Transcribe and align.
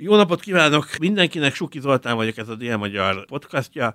Jó 0.00 0.16
napot 0.16 0.40
kívánok 0.40 0.86
mindenkinek, 0.98 1.54
Suki 1.54 1.80
Zoltán 1.80 2.16
vagyok, 2.16 2.36
ez 2.36 2.48
a 2.48 2.54
Dél-Magyar 2.54 3.26
podcastja. 3.26 3.94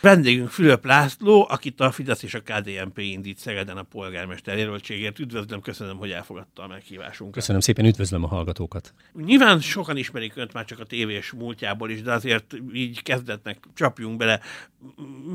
Vendégünk 0.00 0.48
Fülöp 0.48 0.84
László, 0.84 1.46
akit 1.50 1.80
a 1.80 1.90
Fidesz 1.90 2.22
és 2.22 2.34
a 2.34 2.40
KDNP 2.40 2.98
indít 2.98 3.38
Szegeden 3.38 3.76
a 3.76 3.82
polgármester 3.82 4.58
jelöltségért. 4.58 5.18
Üdvözlöm, 5.18 5.60
köszönöm, 5.60 5.96
hogy 5.96 6.10
elfogadta 6.10 6.62
a 6.62 6.66
meghívásunkat. 6.66 7.34
Köszönöm 7.34 7.60
szépen, 7.60 7.84
üdvözlöm 7.84 8.24
a 8.24 8.26
hallgatókat. 8.26 8.94
Nyilván 9.24 9.60
sokan 9.60 9.96
ismerik 9.96 10.36
önt 10.36 10.52
már 10.52 10.64
csak 10.64 10.78
a 10.78 10.84
tévés 10.84 11.32
múltjából 11.32 11.90
is, 11.90 12.02
de 12.02 12.12
azért 12.12 12.54
így 12.72 13.02
kezdetnek 13.02 13.58
csapjunk 13.74 14.16
bele. 14.16 14.40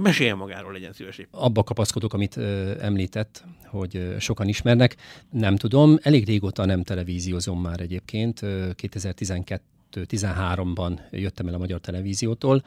Meséljen 0.01 0.37
magáról, 0.37 0.71
legyen 0.71 0.93
szíves. 0.93 1.19
Abba 1.31 1.63
kapaszkodok, 1.63 2.13
amit 2.13 2.37
ö, 2.37 2.73
említett, 2.81 3.43
hogy 3.65 3.95
ö, 3.95 4.19
sokan 4.19 4.47
ismernek. 4.47 4.95
Nem 5.29 5.55
tudom, 5.55 5.97
elég 6.01 6.25
régóta 6.25 6.65
nem 6.65 6.83
televíziózom 6.83 7.61
már 7.61 7.79
egyébként. 7.79 8.41
Ö, 8.41 8.71
2012 8.75 9.61
13-ban 9.95 10.99
jöttem 11.11 11.47
el 11.47 11.53
a 11.53 11.57
magyar 11.57 11.79
televíziótól. 11.79 12.63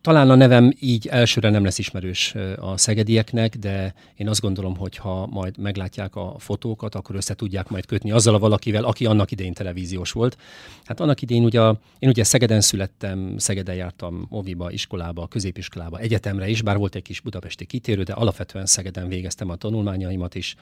Talán 0.00 0.30
a 0.30 0.34
nevem 0.34 0.72
így 0.80 1.06
elsőre 1.06 1.50
nem 1.50 1.64
lesz 1.64 1.78
ismerős 1.78 2.34
a 2.56 2.76
szegedieknek, 2.76 3.56
de 3.56 3.94
én 4.16 4.28
azt 4.28 4.40
gondolom, 4.40 4.76
hogy 4.76 4.96
ha 4.96 5.26
majd 5.26 5.58
meglátják 5.58 6.16
a 6.16 6.34
fotókat, 6.38 6.94
akkor 6.94 7.16
össze 7.16 7.34
tudják 7.34 7.68
majd 7.68 7.86
kötni 7.86 8.10
azzal 8.10 8.34
a 8.34 8.38
valakivel, 8.38 8.84
aki 8.84 9.06
annak 9.06 9.30
idején 9.30 9.52
televíziós 9.52 10.12
volt. 10.12 10.38
Hát 10.84 11.00
annak 11.00 11.22
idején 11.22 11.44
ugye, 11.44 11.60
én 11.98 12.08
ugye 12.08 12.24
Szegeden 12.24 12.60
születtem, 12.60 13.34
Szegeden 13.38 13.74
jártam 13.74 14.26
oviba, 14.30 14.70
iskolába, 14.70 15.26
középiskolába, 15.26 15.98
egyetemre 15.98 16.48
is, 16.48 16.62
bár 16.62 16.76
volt 16.76 16.94
egy 16.94 17.02
kis 17.02 17.20
budapesti 17.20 17.64
kitérő, 17.64 18.02
de 18.02 18.12
alapvetően 18.12 18.66
Szegeden 18.66 19.08
végeztem 19.08 19.50
a 19.50 19.56
tanulmányaimat 19.56 20.34
is. 20.34 20.56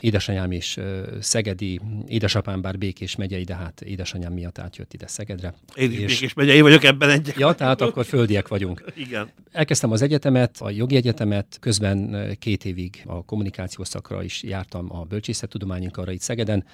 Édesanyám 0.00 0.52
is 0.52 0.78
szegedi, 1.20 1.80
édesapám 2.06 2.60
bár 2.60 2.78
Békés 2.78 3.16
megyei, 3.16 3.44
de 3.44 3.54
hát 3.54 3.80
édesanyám 3.80 4.32
miatt 4.32 4.58
átjött 4.58 4.92
ide 4.92 5.06
Szegedre. 5.06 5.54
Én 5.74 5.90
is 5.90 5.98
és... 5.98 6.06
Békés 6.06 6.34
megyei 6.34 6.60
vagyok 6.60 6.84
ebben 6.84 7.10
egyek. 7.10 7.38
Ja, 7.38 7.52
tehát 7.52 7.80
akkor 7.80 8.04
földiek 8.04 8.48
vagyunk. 8.48 8.84
Igen. 8.94 9.30
Elkezdtem 9.52 9.90
az 9.90 10.02
egyetemet, 10.02 10.56
a 10.60 10.70
jogi 10.70 10.96
egyetemet, 10.96 11.56
közben 11.60 12.26
két 12.38 12.64
évig 12.64 13.02
a 13.06 13.24
kommunikációs 13.24 13.88
szakra 13.88 14.22
is 14.22 14.42
jártam 14.42 14.96
a 14.96 15.02
bölcsészettudományi 15.02 15.88
arra 15.92 16.12
itt 16.12 16.20
Szegeden, 16.20 16.64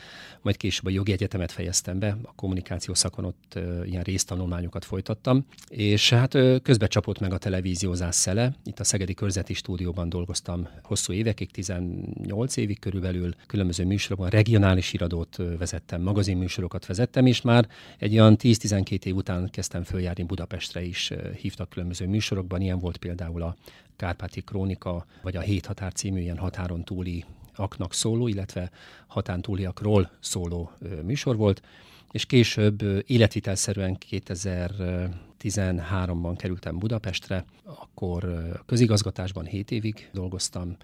majd 0.42 0.56
később 0.56 0.86
a 0.86 0.90
jogi 0.90 1.12
egyetemet 1.12 1.52
fejeztem 1.52 1.98
be, 1.98 2.16
a 2.22 2.32
kommunikációs 2.34 2.98
szakon 2.98 3.24
ott 3.24 3.52
uh, 3.56 3.62
ilyen 3.86 4.02
résztanulmányokat 4.02 4.84
folytattam, 4.84 5.46
és 5.68 6.10
hát 6.10 6.34
uh, 6.34 6.56
közbe 6.62 6.86
csapott 6.86 7.18
meg 7.18 7.32
a 7.32 7.38
televíziózás 7.38 8.14
szele. 8.14 8.56
Itt 8.64 8.80
a 8.80 8.84
Szegedi 8.84 9.14
Körzeti 9.14 9.54
Stúdióban 9.54 10.08
dolgoztam 10.08 10.68
hosszú 10.82 11.12
évekig, 11.12 11.50
18 11.50 12.56
évig 12.56 12.78
körülbelül, 12.78 13.34
különböző 13.46 13.84
műsorokban, 13.84 14.28
regionális 14.28 14.92
iradót 14.92 15.36
vezettem, 15.58 16.02
magazinműsorokat 16.02 16.86
vezettem, 16.86 17.26
és 17.26 17.40
már 17.40 17.68
egy 17.98 18.18
olyan 18.18 18.36
10-12 18.84 19.04
év 19.04 19.16
után 19.16 19.50
kezdtem 19.50 19.82
följárni 19.82 20.22
Budapestre 20.22 20.82
is, 20.82 21.12
hívtak 21.40 21.68
különböző 21.68 22.06
műsorokban, 22.06 22.60
ilyen 22.60 22.78
volt 22.78 22.96
például 22.96 23.42
a 23.42 23.56
Kárpáti 23.96 24.40
Krónika, 24.40 25.06
vagy 25.22 25.36
a 25.36 25.40
Hét 25.40 25.66
Határ 25.66 25.92
című 25.92 26.20
ilyen 26.20 26.38
határon 26.38 26.84
túli 26.84 27.24
aknak 27.54 27.94
szóló, 27.94 28.28
illetve 28.28 28.70
hatán 29.06 29.42
túliakról 29.42 30.10
szóló 30.20 30.70
műsor 31.02 31.36
volt, 31.36 31.62
és 32.10 32.26
később 32.26 32.82
életvitelszerűen 33.06 33.98
2013-ban 34.10 36.34
kerültem 36.36 36.78
Budapestre, 36.78 37.44
akkor 37.64 38.48
közigazgatásban 38.66 39.44
7 39.44 39.70
évig 39.70 40.08
dolgoztam, 40.12 40.76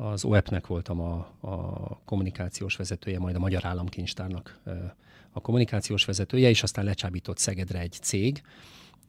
az 0.00 0.24
OEP-nek 0.24 0.66
voltam 0.66 1.00
a, 1.00 1.28
a 1.40 2.00
kommunikációs 2.04 2.76
vezetője, 2.76 3.18
majd 3.18 3.36
a 3.36 3.38
Magyar 3.38 3.64
Államkincstárnak 3.64 4.60
a 5.32 5.40
kommunikációs 5.40 6.04
vezetője, 6.04 6.48
és 6.48 6.62
aztán 6.62 6.84
lecsábított 6.84 7.38
Szegedre 7.38 7.78
egy 7.78 7.96
cég, 8.02 8.42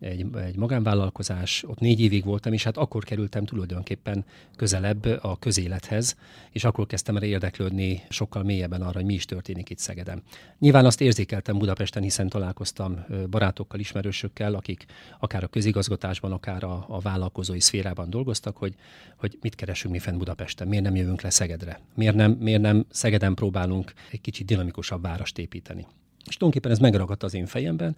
egy, 0.02 0.26
egy 0.46 0.56
magánvállalkozás, 0.56 1.64
ott 1.68 1.80
négy 1.80 2.00
évig 2.00 2.24
voltam, 2.24 2.54
és 2.54 2.64
hát 2.64 2.78
akkor 2.78 3.04
kerültem 3.04 3.46
tulajdonképpen 3.46 4.26
közelebb 4.56 5.06
a 5.22 5.40
közélethez, 5.40 6.16
és 6.52 6.64
akkor 6.64 6.86
kezdtem 6.86 7.16
el 7.16 7.24
érdeklődni 7.24 8.04
sokkal 8.10 8.44
mélyebben 8.44 8.82
arra, 8.82 8.98
hogy 8.98 9.06
mi 9.06 9.14
is 9.14 9.26
történik 9.26 9.70
itt 9.70 9.78
Szegeden. 9.78 10.24
Nyilván 10.60 10.86
azt 10.86 11.02
érzékeltem 11.02 11.58
Budapesten, 11.58 12.04
hiszen 12.04 12.30
találkoztam 12.30 13.06
barátokkal, 13.30 13.80
ismerősökkel, 13.80 14.54
akik 14.54 14.86
akár 15.20 15.44
a 15.44 15.48
közigazgatásban, 15.48 16.32
akár 16.32 16.64
a, 16.64 16.86
a 16.88 17.00
vállalkozói 17.00 17.60
szférában 17.60 18.10
dolgoztak, 18.10 18.58
hogy, 18.58 18.76
hogy 19.16 19.38
mit 19.42 19.56
keresünk 19.56 19.94
mi 19.94 20.00
fenn 20.00 20.18
Budapesten, 20.18 20.68
miért 20.68 20.84
nem 20.84 20.96
jövünk 20.96 21.22
le 21.22 21.30
Szegedre, 21.30 21.80
miért 21.96 22.16
nem, 22.16 22.32
miért 22.32 22.62
nem 22.62 22.86
Szegeden 22.90 23.34
próbálunk 23.34 23.94
egy 24.12 24.22
kicsit 24.22 24.46
dinamikusabb 24.46 25.02
várost 25.02 25.38
építeni. 25.38 25.86
És 26.26 26.38
tulajdonképpen 26.38 26.72
ez 26.72 26.80
megragadt 26.80 27.24
az 27.24 27.34
én 27.34 27.46
fejemben, 27.46 27.96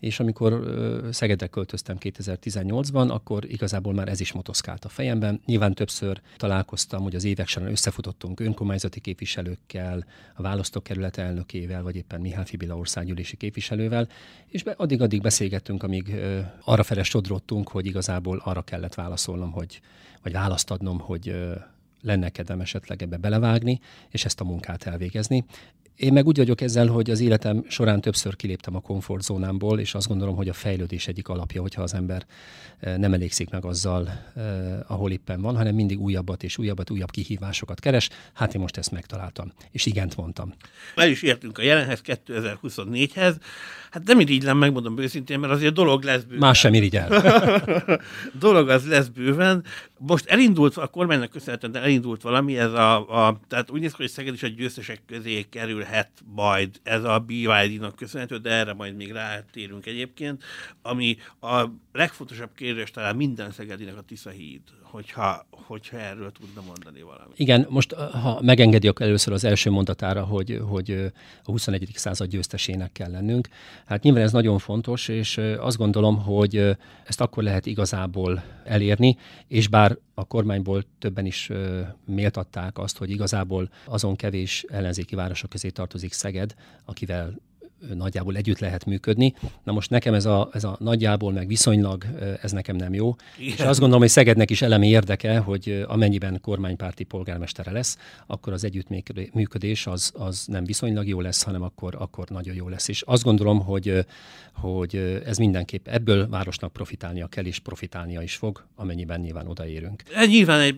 és 0.00 0.20
amikor 0.20 0.62
Szegedre 1.10 1.46
költöztem 1.46 1.96
2018-ban, 2.00 3.08
akkor 3.08 3.44
igazából 3.44 3.92
már 3.92 4.08
ez 4.08 4.20
is 4.20 4.32
motoszkált 4.32 4.84
a 4.84 4.88
fejemben. 4.88 5.40
Nyilván 5.46 5.74
többször 5.74 6.20
találkoztam, 6.36 7.02
hogy 7.02 7.14
az 7.14 7.24
évek 7.24 7.48
során 7.48 7.70
összefutottunk 7.70 8.40
önkormányzati 8.40 9.00
képviselőkkel, 9.00 10.04
a 10.34 10.42
választókerület 10.42 11.16
elnökével, 11.16 11.82
vagy 11.82 11.96
éppen 11.96 12.20
Mihály 12.20 12.44
Fibila 12.44 12.76
országgyűlési 12.76 13.36
képviselővel, 13.36 14.08
és 14.46 14.62
be, 14.62 14.74
addig-addig 14.76 15.20
beszélgettünk, 15.20 15.82
amíg 15.82 16.14
arra 16.64 16.82
fele 16.82 17.02
sodrottunk, 17.02 17.68
hogy 17.68 17.86
igazából 17.86 18.40
arra 18.44 18.62
kellett 18.62 18.94
válaszolnom, 18.94 19.50
hogy, 19.50 19.80
vagy 20.22 20.32
választ 20.32 20.70
adnom, 20.70 20.98
hogy 20.98 21.34
lenne 22.02 22.28
kedvem 22.28 22.60
esetleg 22.60 23.02
ebbe 23.02 23.16
belevágni, 23.16 23.80
és 24.10 24.24
ezt 24.24 24.40
a 24.40 24.44
munkát 24.44 24.82
elvégezni. 24.82 25.44
Én 26.00 26.12
meg 26.12 26.26
úgy 26.26 26.36
vagyok 26.36 26.60
ezzel, 26.60 26.86
hogy 26.86 27.10
az 27.10 27.20
életem 27.20 27.64
során 27.68 28.00
többször 28.00 28.36
kiléptem 28.36 28.76
a 28.76 28.80
komfortzónámból, 28.80 29.80
és 29.80 29.94
azt 29.94 30.08
gondolom, 30.08 30.36
hogy 30.36 30.48
a 30.48 30.52
fejlődés 30.52 31.06
egyik 31.06 31.28
alapja, 31.28 31.60
hogyha 31.60 31.82
az 31.82 31.94
ember 31.94 32.26
eh, 32.80 32.96
nem 32.96 33.12
elégszik 33.12 33.50
meg 33.50 33.64
azzal, 33.64 34.08
eh, 34.36 34.44
ahol 34.86 35.10
éppen 35.10 35.40
van, 35.40 35.56
hanem 35.56 35.74
mindig 35.74 36.00
újabbat 36.00 36.42
és 36.42 36.58
újabbat, 36.58 36.90
újabb 36.90 37.10
kihívásokat 37.10 37.80
keres. 37.80 38.08
Hát 38.32 38.54
én 38.54 38.60
most 38.60 38.76
ezt 38.76 38.90
megtaláltam, 38.90 39.52
és 39.70 39.86
igent 39.86 40.16
mondtam. 40.16 40.54
El 40.94 41.08
is 41.08 41.22
értünk 41.22 41.58
a 41.58 41.62
jelenhez 41.62 42.00
2024-hez. 42.04 43.34
Hát 43.90 44.04
nem 44.04 44.20
irigylem, 44.20 44.58
megmondom 44.58 44.98
őszintén, 44.98 45.38
mert 45.38 45.52
azért 45.52 45.74
dolog 45.74 46.02
lesz 46.02 46.22
bőven. 46.22 46.38
Más 46.38 46.58
sem 46.58 46.74
irigyel. 46.74 47.08
dolog 48.38 48.68
az 48.68 48.86
lesz 48.86 49.06
bőven. 49.06 49.64
Most 49.98 50.26
elindult, 50.26 50.76
a 50.76 50.86
kormánynak 50.86 51.30
köszönhetően 51.30 51.76
elindult 51.76 52.22
valami, 52.22 52.58
ez 52.58 52.72
a, 52.72 53.26
a 53.26 53.40
tehát 53.48 53.70
úgy 53.70 53.80
néz 53.80 53.90
ki, 53.90 53.96
hogy 54.02 54.10
Szeged 54.10 54.34
is 54.34 54.42
a 54.42 54.46
győztesek 54.46 55.02
közé 55.06 55.46
kerülhet 55.90 56.10
majd 56.34 56.80
ez 56.82 57.04
a 57.04 57.18
BYD-nak 57.18 57.96
köszönhető, 57.96 58.36
de 58.36 58.50
erre 58.50 58.72
majd 58.72 58.96
még 58.96 59.12
rátérünk 59.12 59.86
egyébként, 59.86 60.42
ami 60.82 61.16
a 61.40 61.64
legfontosabb 61.92 62.50
kérdés 62.54 62.90
talán 62.90 63.16
minden 63.16 63.50
Szegedinek 63.50 63.96
a 63.96 64.00
Tisza 64.00 64.30
híd, 64.30 64.60
hogyha, 64.82 65.46
hogyha 65.50 65.98
erről 65.98 66.32
tudna 66.32 66.62
mondani 66.66 67.02
valamit. 67.02 67.38
Igen, 67.38 67.66
most 67.68 67.92
ha 67.92 68.40
megengedi, 68.42 68.90
először 68.94 69.32
az 69.32 69.44
első 69.44 69.70
mondatára, 69.70 70.24
hogy, 70.24 70.60
hogy 70.68 70.90
a 71.44 71.50
21. 71.50 71.90
század 71.94 72.28
győztesének 72.28 72.92
kell 72.92 73.10
lennünk. 73.10 73.48
Hát 73.86 74.02
nyilván 74.02 74.22
ez 74.22 74.32
nagyon 74.32 74.58
fontos, 74.58 75.08
és 75.08 75.38
azt 75.38 75.76
gondolom, 75.76 76.22
hogy 76.22 76.76
ezt 77.04 77.20
akkor 77.20 77.42
lehet 77.42 77.66
igazából 77.66 78.42
elérni, 78.64 79.16
és 79.46 79.68
bár 79.68 79.98
a 80.14 80.24
kormányból 80.24 80.84
többen 80.98 81.26
is 81.26 81.50
méltatták 82.04 82.78
azt, 82.78 82.98
hogy 82.98 83.10
igazából 83.10 83.70
azon 83.84 84.16
kevés 84.16 84.64
ellenzéki 84.68 85.14
városok 85.14 85.50
közé 85.50 85.68
tartozik 85.68 86.12
Szeged, 86.12 86.54
akivel 86.84 87.34
nagyjából 87.94 88.36
együtt 88.36 88.58
lehet 88.58 88.84
működni. 88.84 89.34
Na 89.64 89.72
most 89.72 89.90
nekem 89.90 90.14
ez 90.14 90.24
a, 90.24 90.48
ez 90.52 90.64
a 90.64 90.76
nagyjából, 90.80 91.32
meg 91.32 91.46
viszonylag, 91.46 92.04
ez 92.42 92.52
nekem 92.52 92.76
nem 92.76 92.94
jó. 92.94 93.14
Igen. 93.38 93.52
És 93.56 93.60
azt 93.60 93.78
gondolom, 93.78 94.00
hogy 94.00 94.10
Szegednek 94.10 94.50
is 94.50 94.62
elemi 94.62 94.88
érdeke, 94.88 95.38
hogy 95.38 95.84
amennyiben 95.88 96.40
kormánypárti 96.40 97.04
polgármestere 97.04 97.70
lesz, 97.70 97.98
akkor 98.26 98.52
az 98.52 98.64
együttműködés 98.64 99.86
az, 99.86 100.12
az 100.14 100.44
nem 100.46 100.64
viszonylag 100.64 101.08
jó 101.08 101.20
lesz, 101.20 101.42
hanem 101.42 101.62
akkor, 101.62 101.94
akkor 101.98 102.28
nagyon 102.28 102.54
jó 102.54 102.68
lesz. 102.68 102.88
És 102.88 103.02
azt 103.02 103.22
gondolom, 103.22 103.60
hogy, 103.60 104.06
hogy 104.54 105.22
ez 105.26 105.38
mindenképp 105.38 105.88
ebből 105.88 106.28
városnak 106.28 106.72
profitálnia 106.72 107.26
kell, 107.26 107.44
és 107.44 107.58
profitálnia 107.58 108.22
is 108.22 108.34
fog, 108.34 108.64
amennyiben 108.76 109.20
nyilván 109.20 109.46
odaérünk. 109.46 110.02
Ez 110.14 110.28
nyilván 110.28 110.60
egy 110.60 110.76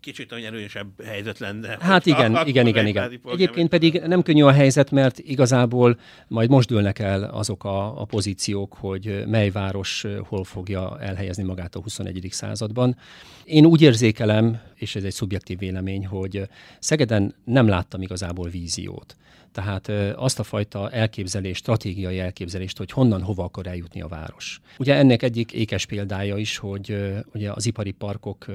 kicsit 0.00 0.32
olyan 0.32 0.54
erősebb 0.54 1.02
helyzet 1.04 1.38
lenne. 1.38 1.76
Hát 1.80 2.06
igen, 2.06 2.46
igen, 2.46 2.66
igen, 2.66 2.86
igen. 2.86 3.20
Egyébként 3.24 3.68
pedig 3.68 4.02
nem 4.06 4.22
könnyű 4.22 4.42
a 4.42 4.52
helyzet, 4.52 4.90
mert 4.90 5.18
igazából 5.18 5.98
Majd 6.38 6.50
most 6.50 6.68
dőlnek 6.68 6.98
el 6.98 7.22
azok 7.22 7.64
a, 7.64 8.00
a 8.00 8.04
pozíciók, 8.04 8.74
hogy 8.74 9.24
mely 9.26 9.50
város 9.50 10.06
hol 10.28 10.44
fogja 10.44 11.00
elhelyezni 11.00 11.42
magát 11.42 11.74
a 11.74 11.80
21. 11.80 12.28
században. 12.30 12.96
Én 13.44 13.64
úgy 13.64 13.82
érzékelem, 13.82 14.60
és 14.74 14.96
ez 14.96 15.04
egy 15.04 15.12
szubjektív 15.12 15.58
vélemény, 15.58 16.06
hogy 16.06 16.48
Szegeden 16.78 17.34
nem 17.44 17.68
láttam 17.68 18.02
igazából 18.02 18.48
víziót. 18.48 19.16
Tehát 19.52 19.88
azt 20.16 20.38
a 20.38 20.42
fajta 20.42 20.90
elképzelést, 20.90 21.60
stratégiai 21.60 22.18
elképzelést, 22.18 22.78
hogy 22.78 22.90
honnan, 22.90 23.22
hova 23.22 23.44
akar 23.44 23.66
eljutni 23.66 24.00
a 24.00 24.08
város. 24.08 24.60
Ugye 24.78 24.94
ennek 24.94 25.22
egyik 25.22 25.52
ékes 25.52 25.86
példája 25.86 26.36
is, 26.36 26.56
hogy 26.56 27.14
ugye 27.34 27.50
az 27.52 27.66
ipari 27.66 27.90
parkok, 27.90 28.46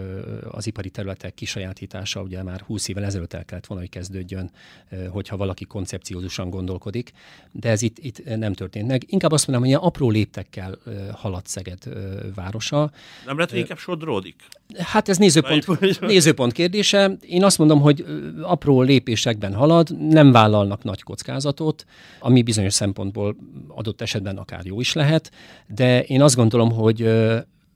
az 0.51 0.67
ipari 0.67 0.89
területek 0.89 1.33
kisajátítása 1.33 2.21
ugye 2.21 2.43
már 2.43 2.61
20 2.61 2.87
évvel 2.87 3.03
ezelőtt 3.03 3.33
el 3.33 3.45
kellett 3.45 3.65
volna, 3.65 3.83
hogy 3.83 3.91
kezdődjön, 3.91 4.51
hogyha 5.09 5.37
valaki 5.37 5.65
koncepciózusan 5.65 6.49
gondolkodik, 6.49 7.11
de 7.51 7.69
ez 7.69 7.81
itt, 7.81 7.97
itt 7.97 8.35
nem 8.37 8.53
történt 8.53 8.87
meg. 8.87 9.03
Inkább 9.07 9.31
azt 9.31 9.47
mondanám, 9.47 9.71
hogy 9.71 9.79
ilyen 9.79 9.91
apró 9.91 10.09
léptekkel 10.09 10.77
halad 11.13 11.45
Szeged 11.45 11.83
városa. 12.35 12.91
Nem 13.25 13.35
lehet, 13.35 13.49
hogy 13.51 13.59
inkább 13.59 13.77
sodródik? 13.77 14.35
Hát 14.77 15.09
ez 15.09 15.17
nézőpont, 15.17 15.99
nézőpont 15.99 16.51
kérdése. 16.51 17.17
Én 17.21 17.43
azt 17.43 17.57
mondom, 17.57 17.81
hogy 17.81 18.05
apró 18.41 18.81
lépésekben 18.81 19.53
halad, 19.53 19.97
nem 20.09 20.31
vállalnak 20.31 20.82
nagy 20.83 21.03
kockázatot, 21.03 21.85
ami 22.19 22.41
bizonyos 22.41 22.73
szempontból 22.73 23.35
adott 23.67 24.01
esetben 24.01 24.37
akár 24.37 24.65
jó 24.65 24.79
is 24.79 24.93
lehet, 24.93 25.31
de 25.67 26.03
én 26.03 26.21
azt 26.21 26.35
gondolom, 26.35 26.71
hogy 26.71 27.09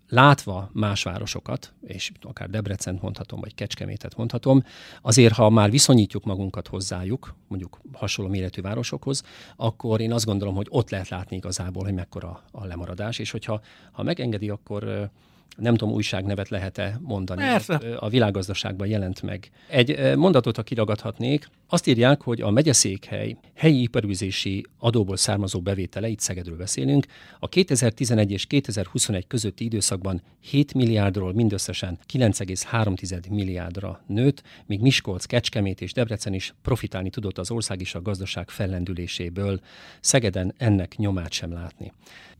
látva 0.09 0.69
más 0.73 1.03
városokat, 1.03 1.73
és 1.81 2.11
akár 2.21 2.49
Debrecen 2.49 2.99
mondhatom, 3.01 3.39
vagy 3.39 3.55
Kecskemétet 3.55 4.15
mondhatom, 4.15 4.63
azért, 5.01 5.33
ha 5.33 5.49
már 5.49 5.71
viszonyítjuk 5.71 6.25
magunkat 6.25 6.67
hozzájuk, 6.67 7.35
mondjuk 7.47 7.79
hasonló 7.93 8.31
méretű 8.31 8.61
városokhoz, 8.61 9.23
akkor 9.55 10.01
én 10.01 10.13
azt 10.13 10.25
gondolom, 10.25 10.55
hogy 10.55 10.67
ott 10.69 10.89
lehet 10.89 11.09
látni 11.09 11.35
igazából, 11.35 11.83
hogy 11.83 11.93
mekkora 11.93 12.43
a 12.51 12.65
lemaradás, 12.65 13.19
és 13.19 13.31
hogyha 13.31 13.61
ha 13.91 14.03
megengedi, 14.03 14.49
akkor 14.49 15.09
nem 15.57 15.75
tudom, 15.75 15.93
újságnevet 15.93 16.49
lehet-e 16.49 16.99
mondani. 17.01 17.41
Persze. 17.41 17.75
A 17.99 18.09
világgazdaságban 18.09 18.87
jelent 18.87 19.21
meg. 19.21 19.49
Egy 19.69 20.15
mondatot, 20.15 20.55
ha 20.55 20.63
kiragadhatnék, 20.63 21.49
azt 21.69 21.87
írják, 21.87 22.21
hogy 22.21 22.41
a 22.41 22.51
megyeszékhely 22.51 23.37
helyi 23.55 23.81
iparűzési 23.81 24.65
adóból 24.79 25.17
származó 25.17 25.61
bevétele, 25.61 26.07
itt 26.07 26.19
Szegedről 26.19 26.57
beszélünk, 26.57 27.05
a 27.39 27.47
2011 27.47 28.31
és 28.31 28.45
2021 28.45 29.27
közötti 29.27 29.63
időszakban 29.63 30.21
7 30.39 30.73
milliárdról 30.73 31.33
mindösszesen 31.33 31.99
9,3 32.13 33.29
milliárdra 33.29 34.03
nőtt, 34.07 34.43
míg 34.65 34.81
Miskolc, 34.81 35.25
Kecskemét 35.25 35.81
és 35.81 35.93
Debrecen 35.93 36.33
is 36.33 36.53
profitálni 36.61 37.09
tudott 37.09 37.37
az 37.37 37.51
ország 37.51 37.81
és 37.81 37.95
a 37.95 38.01
gazdaság 38.01 38.49
fellendüléséből. 38.49 39.59
Szegeden 39.99 40.53
ennek 40.57 40.95
nyomát 40.97 41.31
sem 41.31 41.53
látni. 41.53 41.91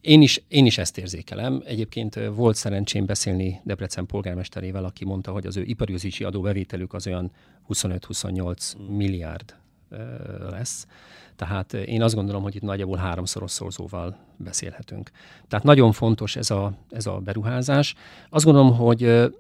Én 0.01 0.21
is, 0.21 0.41
én 0.47 0.65
is 0.65 0.77
ezt 0.77 0.97
érzékelem. 0.97 1.63
Egyébként 1.65 2.19
volt 2.35 2.55
szerencsém 2.55 2.96
beszélni 3.05 3.61
Debrecen 3.63 4.05
polgármesterével, 4.05 4.85
aki 4.85 5.05
mondta, 5.05 5.31
hogy 5.31 5.45
az 5.45 5.57
ő 5.57 5.63
iparűzési 5.63 6.23
adóbevételük 6.23 6.93
az 6.93 7.07
olyan 7.07 7.31
25-28 7.69 8.87
milliárd 8.87 9.55
lesz. 10.49 10.87
Tehát 11.35 11.73
én 11.73 12.01
azt 12.01 12.15
gondolom, 12.15 12.43
hogy 12.43 12.55
itt 12.55 12.61
nagyjából 12.61 12.97
háromszoros 12.97 13.51
szorzóval 13.51 14.17
beszélhetünk. 14.37 15.11
Tehát 15.47 15.65
nagyon 15.65 15.91
fontos 15.91 16.35
ez 16.35 16.51
a, 16.51 16.73
ez 16.89 17.05
a 17.05 17.17
beruházás. 17.17 17.95
Azt 18.29 18.45
gondolom, 18.45 18.75
hogy 18.75 19.31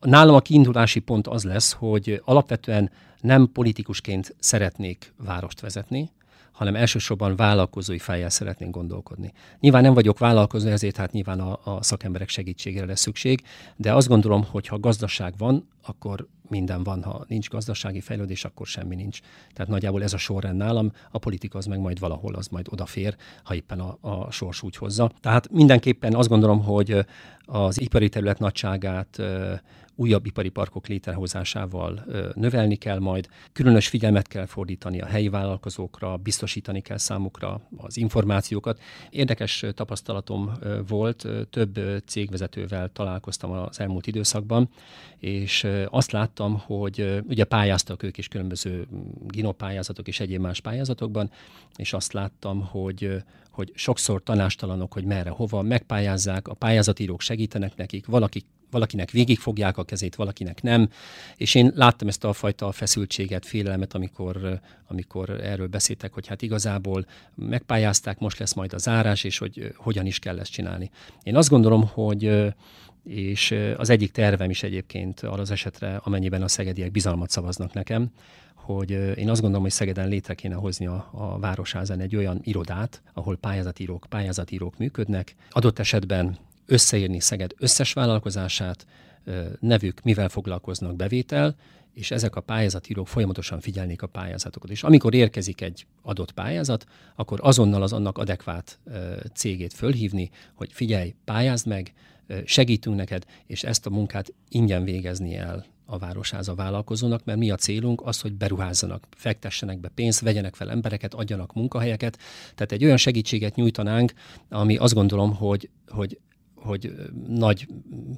nálam 0.00 0.34
a 0.34 0.40
kiindulási 0.40 1.00
pont 1.00 1.26
az 1.26 1.44
lesz, 1.44 1.72
hogy 1.72 2.22
alapvetően 2.24 2.90
nem 3.20 3.50
politikusként 3.52 4.34
szeretnék 4.38 5.12
várost 5.16 5.60
vezetni, 5.60 6.10
hanem 6.62 6.80
elsősorban 6.80 7.36
vállalkozói 7.36 7.98
fejjel 7.98 8.28
szeretnénk 8.28 8.74
gondolkodni. 8.74 9.32
Nyilván 9.60 9.82
nem 9.82 9.94
vagyok 9.94 10.18
vállalkozó, 10.18 10.68
ezért 10.68 10.96
hát 10.96 11.12
nyilván 11.12 11.40
a, 11.40 11.60
a 11.64 11.82
szakemberek 11.82 12.28
segítségére 12.28 12.86
lesz 12.86 13.00
szükség, 13.00 13.42
de 13.76 13.94
azt 13.94 14.08
gondolom, 14.08 14.44
hogy 14.50 14.66
ha 14.66 14.78
gazdaság 14.78 15.34
van, 15.38 15.68
akkor 15.82 16.26
minden 16.48 16.82
van, 16.82 17.02
ha 17.02 17.24
nincs 17.28 17.48
gazdasági 17.48 18.00
fejlődés, 18.00 18.44
akkor 18.44 18.66
semmi 18.66 18.94
nincs. 18.94 19.20
Tehát 19.54 19.70
nagyjából 19.70 20.02
ez 20.02 20.12
a 20.12 20.18
sorrend 20.18 20.56
nálam, 20.56 20.92
a 21.10 21.18
politika 21.18 21.58
az 21.58 21.66
meg 21.66 21.78
majd 21.78 21.98
valahol, 21.98 22.34
az 22.34 22.48
majd 22.48 22.66
odafér, 22.70 23.16
ha 23.42 23.54
éppen 23.54 23.80
a, 23.80 23.98
a 24.00 24.30
sors 24.30 24.62
úgy 24.62 24.76
hozza. 24.76 25.10
Tehát 25.20 25.50
mindenképpen 25.50 26.14
azt 26.14 26.28
gondolom, 26.28 26.62
hogy 26.62 27.06
az 27.44 27.80
ipari 27.80 28.08
terület 28.08 28.38
nagyságát 28.38 29.22
újabb 29.94 30.26
ipari 30.26 30.48
parkok 30.48 30.86
létrehozásával 30.86 32.04
növelni 32.34 32.76
kell 32.76 32.98
majd. 32.98 33.28
Különös 33.52 33.88
figyelmet 33.88 34.28
kell 34.28 34.46
fordítani 34.46 35.00
a 35.00 35.06
helyi 35.06 35.28
vállalkozókra, 35.28 36.16
biztosítani 36.16 36.80
kell 36.80 36.96
számukra 36.96 37.60
az 37.76 37.96
információkat. 37.96 38.80
Érdekes 39.10 39.64
tapasztalatom 39.74 40.52
volt, 40.88 41.26
több 41.50 41.80
cégvezetővel 42.06 42.88
találkoztam 42.88 43.50
az 43.50 43.80
elmúlt 43.80 44.06
időszakban, 44.06 44.68
és 45.18 45.66
azt 45.86 46.12
láttam, 46.12 46.58
hogy 46.58 47.22
ugye 47.28 47.44
pályáztak 47.44 48.02
ők 48.02 48.18
is 48.18 48.28
különböző 48.28 48.86
ginopályázatok 49.26 50.08
és 50.08 50.20
egyéb 50.20 50.40
más 50.40 50.60
pályázatokban, 50.60 51.30
és 51.76 51.92
azt 51.92 52.12
láttam, 52.12 52.60
hogy 52.60 53.22
hogy 53.52 53.72
sokszor 53.74 54.22
tanástalanok, 54.22 54.92
hogy 54.92 55.04
merre, 55.04 55.30
hova, 55.30 55.62
megpályázzák, 55.62 56.48
a 56.48 56.54
pályázatírók 56.54 57.20
segítenek 57.20 57.76
nekik, 57.76 58.06
valaki 58.06 58.44
valakinek 58.72 59.10
végigfogják 59.10 59.76
a 59.76 59.84
kezét, 59.84 60.14
valakinek 60.14 60.62
nem. 60.62 60.88
És 61.36 61.54
én 61.54 61.72
láttam 61.74 62.08
ezt 62.08 62.24
a 62.24 62.32
fajta 62.32 62.72
feszültséget, 62.72 63.46
félelmet, 63.46 63.94
amikor, 63.94 64.60
amikor 64.88 65.30
erről 65.30 65.66
beszéltek, 65.66 66.12
hogy 66.12 66.26
hát 66.26 66.42
igazából 66.42 67.06
megpályázták, 67.34 68.18
most 68.18 68.38
lesz 68.38 68.54
majd 68.54 68.72
a 68.72 68.78
zárás, 68.78 69.24
és 69.24 69.38
hogy 69.38 69.72
hogyan 69.76 70.06
is 70.06 70.18
kell 70.18 70.38
ezt 70.38 70.52
csinálni. 70.52 70.90
Én 71.22 71.36
azt 71.36 71.48
gondolom, 71.48 71.86
hogy 71.86 72.52
és 73.04 73.54
az 73.76 73.90
egyik 73.90 74.10
tervem 74.10 74.50
is 74.50 74.62
egyébként 74.62 75.20
arra 75.20 75.40
az 75.40 75.50
esetre, 75.50 76.00
amennyiben 76.04 76.42
a 76.42 76.48
szegediek 76.48 76.90
bizalmat 76.90 77.30
szavaznak 77.30 77.72
nekem, 77.72 78.10
hogy 78.62 78.90
én 78.90 79.30
azt 79.30 79.40
gondolom, 79.40 79.62
hogy 79.62 79.70
Szegeden 79.70 80.08
létre 80.08 80.34
kéne 80.34 80.54
hozni 80.54 80.86
a, 80.86 81.08
a 81.12 81.38
Városházán 81.38 82.00
egy 82.00 82.16
olyan 82.16 82.40
irodát, 82.42 83.02
ahol 83.12 83.36
pályázatírók, 83.36 84.06
pályázatírók 84.08 84.78
működnek. 84.78 85.34
Adott 85.50 85.78
esetben 85.78 86.38
összeírni 86.66 87.20
Szeged 87.20 87.52
összes 87.58 87.92
vállalkozását, 87.92 88.86
nevük 89.60 90.02
mivel 90.02 90.28
foglalkoznak 90.28 90.96
bevétel, 90.96 91.56
és 91.92 92.10
ezek 92.10 92.36
a 92.36 92.40
pályázatírók 92.40 93.08
folyamatosan 93.08 93.60
figyelnék 93.60 94.02
a 94.02 94.06
pályázatokat. 94.06 94.70
És 94.70 94.82
amikor 94.82 95.14
érkezik 95.14 95.60
egy 95.60 95.86
adott 96.02 96.32
pályázat, 96.32 96.86
akkor 97.16 97.38
azonnal 97.42 97.82
az 97.82 97.92
annak 97.92 98.18
adekvát 98.18 98.78
cégét 99.34 99.72
fölhívni, 99.72 100.30
hogy 100.54 100.72
figyelj, 100.72 101.14
pályázd 101.24 101.66
meg, 101.66 101.92
segítünk 102.44 102.96
neked, 102.96 103.24
és 103.46 103.62
ezt 103.62 103.86
a 103.86 103.90
munkát 103.90 104.32
ingyen 104.48 104.84
végezni 104.84 105.36
el 105.36 105.66
a 105.84 105.98
városház 105.98 106.48
a 106.48 106.54
vállalkozónak, 106.54 107.24
mert 107.24 107.38
mi 107.38 107.50
a 107.50 107.56
célunk 107.56 108.06
az, 108.06 108.20
hogy 108.20 108.32
beruházzanak, 108.32 109.06
fektessenek 109.16 109.78
be 109.80 109.88
pénzt, 109.94 110.20
vegyenek 110.20 110.54
fel 110.54 110.70
embereket, 110.70 111.14
adjanak 111.14 111.54
munkahelyeket. 111.54 112.18
Tehát 112.54 112.72
egy 112.72 112.84
olyan 112.84 112.96
segítséget 112.96 113.54
nyújtanánk, 113.54 114.12
ami 114.48 114.76
azt 114.76 114.94
gondolom, 114.94 115.34
hogy, 115.34 115.68
hogy 115.88 116.18
hogy 116.62 116.92
nagy, 117.26 117.66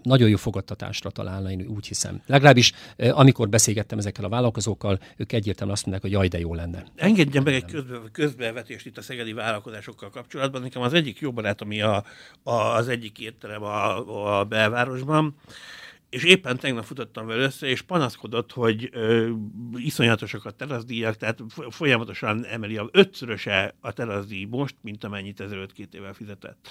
nagyon 0.03 0.29
jó 0.29 0.37
fogadtatásra 0.37 1.11
találna, 1.11 1.51
én 1.51 1.67
úgy 1.67 1.87
hiszem. 1.87 2.23
Legalábbis 2.27 2.73
amikor 2.97 3.49
beszélgettem 3.49 3.99
ezekkel 3.99 4.25
a 4.25 4.29
vállalkozókkal, 4.29 4.99
ők 5.17 5.33
egyértelműen 5.33 5.77
azt 5.77 5.87
mondják, 5.87 6.03
hogy 6.03 6.13
jaj, 6.13 6.29
de 6.29 6.39
jó 6.39 6.55
lenne. 6.55 6.85
Engedjen 6.95 7.43
meg 7.43 7.55
egy 7.55 7.65
közbe, 7.65 7.99
közbevetést 8.13 8.87
itt 8.87 8.99
a 8.99 9.03
szegedi 9.03 9.33
vállalkozásokkal 9.33 10.11
kapcsolatban. 10.11 10.63
Nekem 10.63 10.83
az 10.83 10.93
egyik 10.93 11.19
jó 11.19 11.33
barátom, 11.33 11.69
ami 11.69 11.81
a, 11.81 12.05
a, 12.43 12.53
az 12.53 12.89
egyik 12.89 13.19
étterem 13.19 13.63
a, 13.63 14.39
a 14.39 14.45
belvárosban, 14.45 15.35
és 16.15 16.25
éppen 16.25 16.59
tegnap 16.59 16.85
futottam 16.85 17.27
vele 17.27 17.43
össze, 17.43 17.67
és 17.67 17.83
panaszkodott, 17.83 18.53
hogy 18.53 18.89
ö, 18.93 19.31
iszonyatosak 19.75 20.45
a 20.45 20.51
teraszdíjak, 20.51 21.17
tehát 21.17 21.41
folyamatosan 21.69 22.45
emeli 22.45 22.77
a 22.77 22.89
ötszöröse 22.93 23.75
a 23.81 23.93
teraszdíj 23.93 24.45
most, 24.45 24.75
mint 24.81 25.05
amennyit 25.05 25.41
ezelőtt 25.41 25.73
két 25.73 25.95
évvel 25.95 26.13
fizetett 26.13 26.69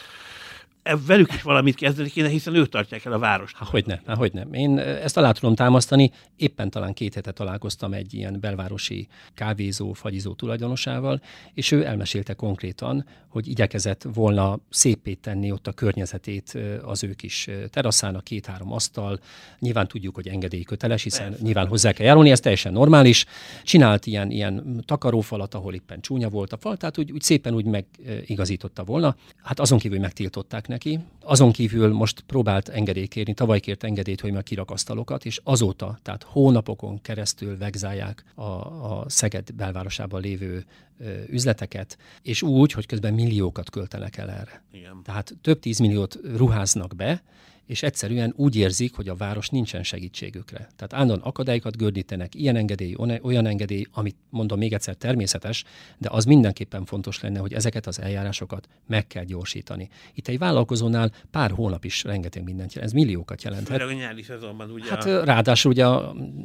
velük 1.06 1.34
is 1.34 1.42
valamit 1.42 1.76
kezdeni 1.76 2.10
kéne, 2.10 2.28
hiszen 2.28 2.56
ők 2.56 2.70
tartják 2.70 3.06
el 3.06 3.14
a 3.14 3.20
várost. 3.20 3.56
Há, 3.56 3.66
hogy 3.66 3.86
ne, 3.86 4.00
há, 4.06 4.16
hogy 4.16 4.34
ne. 4.34 4.42
Én 4.42 4.78
ezt 4.80 5.18
alá 5.18 5.32
tudom 5.32 5.56
támasztani. 5.56 6.12
Éppen 6.36 6.70
talán 6.70 6.94
két 6.94 7.14
hete 7.14 7.32
találkoztam 7.32 7.94
egy 7.94 8.14
ilyen 8.14 8.40
belvárosi 8.40 9.08
kávézó, 9.34 9.94
fagyizó 9.94 10.34
tulajdonosával, 10.34 11.22
és 11.54 11.72
ő 11.72 11.86
elmesélte 11.86 12.34
konkrétan, 12.34 13.06
hogy 13.28 13.48
igyekezett 13.48 14.06
volna 14.14 14.60
szépét 14.70 15.20
tenni 15.20 15.52
ott 15.52 15.68
a 15.68 15.72
környezetét 15.72 16.58
az 16.84 17.04
ők 17.04 17.24
is 17.24 17.50
teraszának, 17.70 18.24
két-három 18.24 18.74
asztal. 18.74 19.20
Nyilván 19.60 19.88
tudjuk, 19.88 20.16
hogy 20.16 20.28
engedély 20.28 20.64
köteles, 20.64 21.04
hiszen 21.04 21.30
Persze. 21.30 21.44
nyilván 21.44 21.68
hozzá 21.68 21.92
kell 21.92 22.06
járulni, 22.06 22.32
ez 22.32 22.40
teljesen 22.40 22.74
normális. 22.74 23.26
Csinált 23.64 24.06
ilyen, 24.06 24.32
ilyen 24.32 24.84
takarófalat, 24.86 25.54
ahol 25.54 25.74
éppen 25.74 26.02
csúnya 26.02 26.30
volt 26.30 26.54
a 26.54 26.58
fal, 26.58 26.78
tehát 26.78 26.98
úgy, 26.98 27.12
úgy 27.12 27.22
szépen 27.22 27.54
úgy 27.54 27.66
megigazította 27.66 28.84
volna. 28.84 29.16
Hát 29.44 29.60
azon 29.60 29.80
kívül 29.80 30.00
megtiltották 30.00 30.68
neki. 30.74 31.00
Azon 31.24 31.52
kívül 31.52 31.94
most 31.94 32.22
próbált 32.22 32.70
engedélyt 32.70 33.10
kérni, 33.10 33.34
tavaly 33.34 33.60
kért 33.60 33.84
engedélyt, 33.84 34.22
hogy 34.22 34.32
meg 34.32 34.44
kirakasztalokat, 34.44 35.26
és 35.26 35.40
azóta, 35.44 36.00
tehát 36.02 36.24
hónapokon 36.24 37.02
keresztül 37.02 37.58
vegzálják 37.58 38.24
a, 38.36 38.44
a 38.44 39.06
Szeged 39.08 39.52
belvárosában 39.52 40.22
lévő 40.22 40.66
ö, 41.00 41.12
üzleteket, 41.30 41.98
és 42.22 42.42
úgy, 42.42 42.72
hogy 42.72 42.86
közben 42.86 43.14
milliókat 43.14 43.70
költenek 43.70 44.18
el 44.18 44.30
erre. 44.30 44.64
Igen. 44.72 45.02
Tehát 45.04 45.36
több 45.42 45.60
tízmilliót 45.60 46.20
ruháznak 46.36 46.96
be, 46.96 47.22
és 47.66 47.84
egyszerűen 47.84 48.34
úgy 48.36 48.56
érzik, 48.56 48.96
hogy 48.96 49.10
a 49.10 49.16
város 49.16 49.50
nincsen 49.50 49.84
segítségükre. 49.84 50.58
Tehát 50.58 50.94
állandóan 50.94 51.20
akadályokat 51.20 51.78
gördítenek, 51.78 52.36
ilyen 52.36 52.56
engedély, 52.56 52.96
olyan 53.22 53.46
engedély, 53.46 53.86
amit 53.92 54.16
mondom 54.30 54.58
még 54.58 54.74
egyszer 54.74 54.96
természetes, 54.96 55.64
de 55.98 56.10
az 56.12 56.26
mindenképpen 56.26 56.86
fontos 56.86 57.22
lenne, 57.22 57.40
hogy 57.40 57.54
ezeket 57.54 57.88
az 57.88 58.00
eljárásokat 58.02 58.68
meg 58.88 59.08
kell 59.08 59.24
gyorsítani. 59.24 59.90
Itt 60.14 60.28
egy 60.28 60.38
vállalkozónál 60.38 61.12
pár 61.32 61.52
hónap 61.52 61.86
is 61.86 62.04
rengeteg 62.04 62.44
mindent 62.44 62.74
jelent, 62.74 62.94
ez 62.94 63.00
milliókat 63.00 63.44
jelenthet. 63.44 63.80
Főleg 63.80 63.96
a 63.96 64.00
nyári 64.00 64.22
szezonban 64.22 64.72
ugye. 64.72 64.90
Hát 64.90 65.04
ráadásul 65.04 65.72
ugye, 65.72 65.86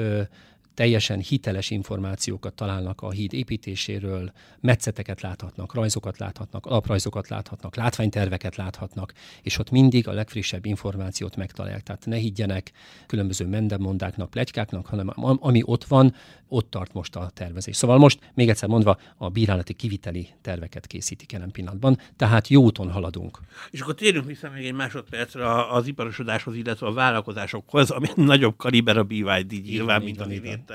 teljesen 0.77 1.19
hiteles 1.19 1.69
információkat 1.69 2.53
találnak 2.53 3.01
a 3.01 3.11
híd 3.11 3.33
építéséről, 3.33 4.31
metszeteket 4.59 5.21
láthatnak, 5.21 5.73
rajzokat 5.73 6.17
láthatnak, 6.17 6.65
alaprajzokat 6.65 7.29
láthatnak, 7.29 7.75
látványterveket 7.75 8.55
láthatnak, 8.55 9.13
és 9.41 9.59
ott 9.59 9.69
mindig 9.71 10.07
a 10.07 10.11
legfrissebb 10.11 10.65
információt 10.65 11.35
megtalálják. 11.35 11.83
Tehát 11.83 12.05
ne 12.05 12.15
higgyenek 12.15 12.71
különböző 13.07 13.47
mendemondáknak, 13.47 14.29
plegykáknak, 14.29 14.85
hanem 14.85 15.11
ami 15.15 15.61
ott 15.65 15.83
van, 15.83 16.15
ott 16.47 16.69
tart 16.69 16.93
most 16.93 17.15
a 17.15 17.29
tervezés. 17.33 17.75
Szóval 17.75 17.97
most, 17.97 18.31
még 18.33 18.49
egyszer 18.49 18.69
mondva, 18.69 18.97
a 19.17 19.29
bírálati 19.29 19.73
kiviteli 19.73 20.27
terveket 20.41 20.87
készítik 20.87 21.31
jelen 21.31 21.51
pillanatban, 21.51 21.99
tehát 22.15 22.47
jó 22.47 22.63
úton 22.63 22.91
haladunk. 22.91 23.39
És 23.71 23.81
akkor 23.81 23.95
térjünk 23.95 24.25
vissza 24.25 24.49
még 24.49 24.65
egy 24.65 24.73
másodpercre 24.73 25.65
az 25.73 25.87
iparosodáshoz, 25.87 26.55
illetve 26.55 26.87
a 26.87 26.93
vállalkozásokhoz, 26.93 27.89
ami 27.89 28.07
nagyobb 28.15 28.57
kaliber 28.57 28.97
a 28.97 29.03
BYD 29.03 29.61
nyilván, 29.63 30.01
mint 30.01 30.19
a 30.19 30.25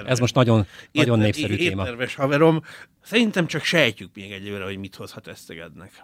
Ez 0.07 0.19
most 0.19 0.35
nagyon, 0.35 0.67
nagyon 0.93 1.19
Épp, 1.19 1.25
népszerű 1.25 1.57
téma. 1.57 1.83
Étterves 1.83 2.15
haverom. 2.15 2.63
Szerintem 3.03 3.47
csak 3.47 3.63
sejtjük 3.63 4.11
még 4.15 4.33
egyelőre, 4.33 4.65
hogy 4.65 4.77
mit 4.77 4.95
hozhat 4.95 5.27
Esztegednek. 5.27 6.03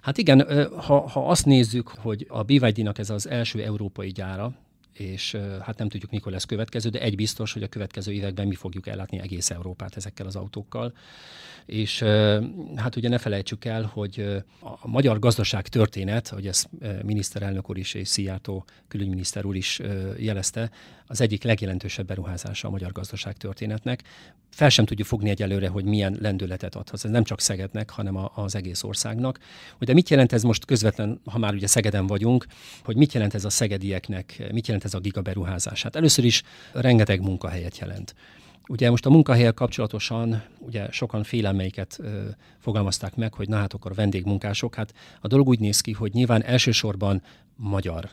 Hát 0.00 0.18
igen, 0.18 0.68
ha, 0.70 1.08
ha 1.08 1.28
azt 1.28 1.44
nézzük, 1.44 1.88
hogy 1.88 2.26
a 2.28 2.42
BYD-nak 2.42 2.98
ez 2.98 3.10
az 3.10 3.28
első 3.28 3.62
európai 3.62 4.08
gyára, 4.08 4.52
és 4.92 5.36
hát 5.62 5.78
nem 5.78 5.88
tudjuk, 5.88 6.10
mikor 6.10 6.32
lesz 6.32 6.44
következő, 6.44 6.88
de 6.88 7.00
egy 7.00 7.14
biztos, 7.14 7.52
hogy 7.52 7.62
a 7.62 7.68
következő 7.68 8.12
években 8.12 8.46
mi 8.46 8.54
fogjuk 8.54 8.86
ellátni 8.86 9.18
egész 9.18 9.50
Európát 9.50 9.96
ezekkel 9.96 10.26
az 10.26 10.36
autókkal. 10.36 10.92
És 11.66 12.02
hát 12.76 12.96
ugye 12.96 13.08
ne 13.08 13.18
felejtsük 13.18 13.64
el, 13.64 13.90
hogy 13.92 14.42
a 14.60 14.88
magyar 14.88 15.18
gazdaság 15.18 15.68
történet, 15.68 16.28
hogy 16.28 16.46
ezt 16.46 16.68
miniszterelnök 17.02 17.70
úr 17.70 17.78
is 17.78 17.94
és 17.94 18.08
Szijjártó 18.08 18.64
külügyminiszter 18.88 19.44
úr 19.44 19.56
is 19.56 19.80
jelezte, 20.18 20.70
az 21.06 21.20
egyik 21.20 21.42
legjelentősebb 21.42 22.06
beruházása 22.06 22.68
a 22.68 22.70
magyar 22.70 22.92
gazdaság 22.92 23.36
történetnek. 23.36 24.02
Fel 24.50 24.68
sem 24.68 24.84
tudjuk 24.84 25.06
fogni 25.06 25.30
egyelőre, 25.30 25.68
hogy 25.68 25.84
milyen 25.84 26.16
lendületet 26.20 26.74
adhat. 26.74 27.04
Ez 27.04 27.10
nem 27.10 27.24
csak 27.24 27.40
Szegednek, 27.40 27.90
hanem 27.90 28.28
az 28.34 28.54
egész 28.54 28.82
országnak. 28.82 29.38
De 29.78 29.92
mit 29.92 30.10
jelent 30.10 30.32
ez 30.32 30.42
most 30.42 30.64
közvetlen, 30.64 31.20
ha 31.24 31.38
már 31.38 31.54
ugye 31.54 31.66
Szegeden 31.66 32.06
vagyunk, 32.06 32.46
hogy 32.84 32.96
mit 32.96 33.12
jelent 33.12 33.34
ez 33.34 33.44
a 33.44 33.50
szegedieknek, 33.50 34.42
mit 34.52 34.66
jelent 34.66 34.84
ez 34.84 34.94
a 34.94 34.98
gigaberuházás? 34.98 35.82
Hát 35.82 35.96
először 35.96 36.24
is 36.24 36.42
rengeteg 36.72 37.20
munkahelyet 37.20 37.78
jelent. 37.78 38.14
Ugye 38.68 38.90
most 38.90 39.06
a 39.06 39.10
munkahelyel 39.10 39.52
kapcsolatosan 39.52 40.42
ugye 40.58 40.90
sokan 40.90 41.22
félelmeiket 41.22 41.96
ö, 42.00 42.22
fogalmazták 42.58 43.16
meg, 43.16 43.34
hogy 43.34 43.48
na 43.48 43.56
hát 43.56 43.72
akkor 43.72 43.94
vendégmunkások. 43.94 44.74
Hát 44.74 44.94
a 45.20 45.26
dolog 45.26 45.48
úgy 45.48 45.58
néz 45.58 45.80
ki, 45.80 45.92
hogy 45.92 46.12
nyilván 46.12 46.42
elsősorban 46.42 47.22
magyar 47.56 48.10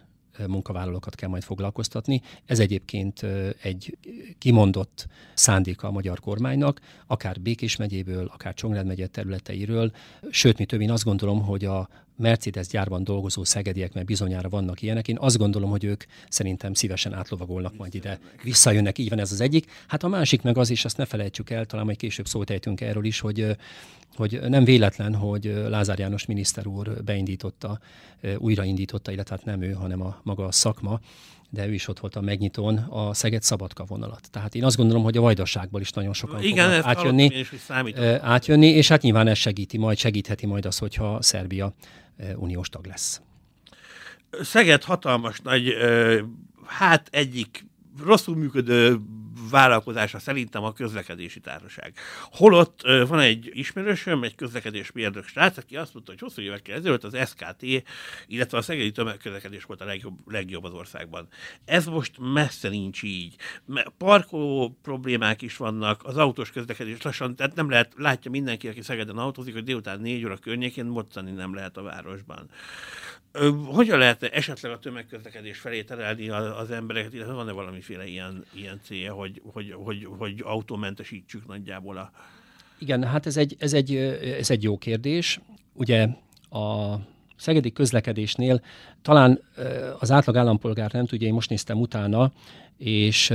munkavállalókat 0.47 1.15
kell 1.15 1.29
majd 1.29 1.43
foglalkoztatni. 1.43 2.21
Ez 2.45 2.59
egyébként 2.59 3.25
egy 3.61 3.97
kimondott 4.37 5.07
szándéka 5.33 5.87
a 5.87 5.91
magyar 5.91 6.19
kormánynak, 6.19 6.79
akár 7.07 7.41
Békés 7.41 7.75
megyéből, 7.75 8.25
akár 8.33 8.53
Csongrád 8.53 8.85
megye 8.85 9.07
területeiről. 9.07 9.91
Sőt, 10.29 10.57
mi 10.57 10.65
több, 10.65 10.81
én 10.81 10.91
azt 10.91 11.03
gondolom, 11.03 11.41
hogy 11.41 11.65
a 11.65 11.89
Mercedes 12.21 12.67
gyárban 12.67 13.03
dolgozó 13.03 13.43
szegediek, 13.43 13.93
mert 13.93 14.05
bizonyára 14.05 14.49
vannak 14.49 14.81
ilyenek. 14.81 15.07
Én 15.07 15.17
azt 15.19 15.37
gondolom, 15.37 15.69
hogy 15.69 15.83
ők 15.83 16.03
szerintem 16.29 16.73
szívesen 16.73 17.13
átlovagolnak 17.13 17.77
majd 17.77 17.95
ide. 17.95 18.19
Visszajönnek, 18.43 18.97
így 18.97 19.09
van 19.09 19.19
ez 19.19 19.31
az 19.31 19.41
egyik. 19.41 19.71
Hát 19.87 20.03
a 20.03 20.07
másik 20.07 20.41
meg 20.41 20.57
az 20.57 20.69
is, 20.69 20.85
azt 20.85 20.97
ne 20.97 21.05
felejtsük 21.05 21.49
el, 21.49 21.65
talán 21.65 21.85
majd 21.85 21.97
később 21.97 22.27
szót 22.27 22.49
ejtünk 22.49 22.81
erről 22.81 23.05
is, 23.05 23.19
hogy, 23.19 23.57
hogy 24.21 24.39
nem 24.49 24.63
véletlen, 24.63 25.15
hogy 25.15 25.45
Lázár 25.69 25.99
János 25.99 26.25
miniszter 26.25 26.67
úr 26.67 27.03
beindította, 27.03 27.79
újraindította, 28.37 29.11
illetve 29.11 29.35
hát 29.35 29.45
nem 29.45 29.61
ő, 29.61 29.71
hanem 29.71 30.01
a 30.01 30.19
maga 30.23 30.45
a 30.45 30.51
szakma, 30.51 30.99
de 31.49 31.67
ő 31.67 31.73
is 31.73 31.87
ott 31.87 31.99
volt 31.99 32.15
a 32.15 32.21
megnyitón 32.21 32.77
a 32.77 33.13
Szeged 33.13 33.41
Szabadka 33.41 33.83
vonalat. 33.83 34.31
Tehát 34.31 34.55
én 34.55 34.63
azt 34.63 34.77
gondolom, 34.77 35.03
hogy 35.03 35.17
a 35.17 35.21
Vajdaságból 35.21 35.81
is 35.81 35.91
nagyon 35.91 36.13
sokan 36.13 36.43
Igen, 36.43 36.69
fognak 36.69 36.97
átjönni, 36.97 37.23
is, 37.23 37.69
átjönni, 38.21 38.67
és 38.67 38.87
hát 38.87 39.01
nyilván 39.01 39.27
ez 39.27 39.37
segíti, 39.37 39.77
majd 39.77 39.97
segítheti 39.97 40.45
majd 40.45 40.65
az, 40.65 40.77
hogyha 40.77 41.21
Szerbia 41.21 41.73
uniós 42.35 42.69
tag 42.69 42.85
lesz. 42.85 43.21
Szeged 44.41 44.83
hatalmas 44.83 45.39
nagy, 45.39 45.73
hát 46.65 47.07
egyik 47.11 47.65
rosszul 48.03 48.35
működő 48.35 48.99
vállalkozása 49.49 50.19
szerintem 50.19 50.63
a 50.63 50.73
közlekedési 50.73 51.39
társaság. 51.39 51.93
Holott 52.31 52.81
van 53.07 53.19
egy 53.19 53.49
ismerősöm, 53.53 54.23
egy 54.23 54.35
közlekedés 54.35 54.91
mérdök 54.91 55.27
srác, 55.27 55.57
aki 55.57 55.77
azt 55.77 55.93
mondta, 55.93 56.11
hogy 56.11 56.21
hosszú 56.21 56.41
évekkel 56.41 56.75
ezelőtt 56.75 57.03
az 57.03 57.17
SKT, 57.29 57.83
illetve 58.27 58.57
a 58.57 58.61
szegedi 58.61 58.91
tömegközlekedés 58.91 59.63
volt 59.63 59.81
a 59.81 59.85
legjobb, 59.85 60.17
legjobb 60.31 60.63
az 60.63 60.73
országban. 60.73 61.27
Ez 61.65 61.85
most 61.85 62.15
messze 62.19 62.69
nincs 62.69 63.03
így. 63.03 63.35
Parkoló 63.97 64.79
problémák 64.81 65.41
is 65.41 65.57
vannak, 65.57 66.03
az 66.03 66.17
autós 66.17 66.51
közlekedés 66.51 67.01
lassan, 67.01 67.35
tehát 67.35 67.55
nem 67.55 67.69
lehet, 67.69 67.93
látja 67.97 68.31
mindenki, 68.31 68.67
aki 68.67 68.81
Szegeden 68.81 69.17
autózik, 69.17 69.53
hogy 69.53 69.63
délután 69.63 69.99
négy 69.99 70.25
óra 70.25 70.37
környékén 70.37 70.85
moccani 70.85 71.31
nem 71.31 71.53
lehet 71.53 71.77
a 71.77 71.81
városban. 71.81 72.49
Hogyan 73.65 73.97
lehet 73.97 74.23
esetleg 74.23 74.71
a 74.71 74.79
tömegközlekedés 74.79 75.59
felé 75.59 75.83
terelni 75.83 76.29
az 76.29 76.71
embereket, 76.71 77.13
illetve 77.13 77.33
van-e 77.33 77.51
valamiféle 77.51 78.07
ilyen, 78.07 78.45
ilyen 78.53 78.79
célja, 78.83 79.13
hogy, 79.13 79.41
hogy, 79.45 79.75
hogy, 79.77 80.07
hogy 80.17 80.41
autómentesítsük 80.43 81.47
nagyjából 81.47 81.97
a... 81.97 82.11
Igen, 82.79 83.03
hát 83.03 83.25
ez 83.25 83.37
egy, 83.37 83.55
ez, 83.59 83.73
egy, 83.73 83.95
ez 84.39 84.49
egy 84.49 84.63
jó 84.63 84.77
kérdés. 84.77 85.39
Ugye 85.73 86.07
a 86.49 86.95
szegedi 87.37 87.71
közlekedésnél 87.71 88.61
talán 89.01 89.41
az 89.99 90.11
átlag 90.11 90.35
állampolgár 90.35 90.91
nem 90.91 91.05
tudja, 91.05 91.27
én 91.27 91.33
most 91.33 91.49
néztem 91.49 91.79
utána, 91.79 92.31
és 92.77 93.33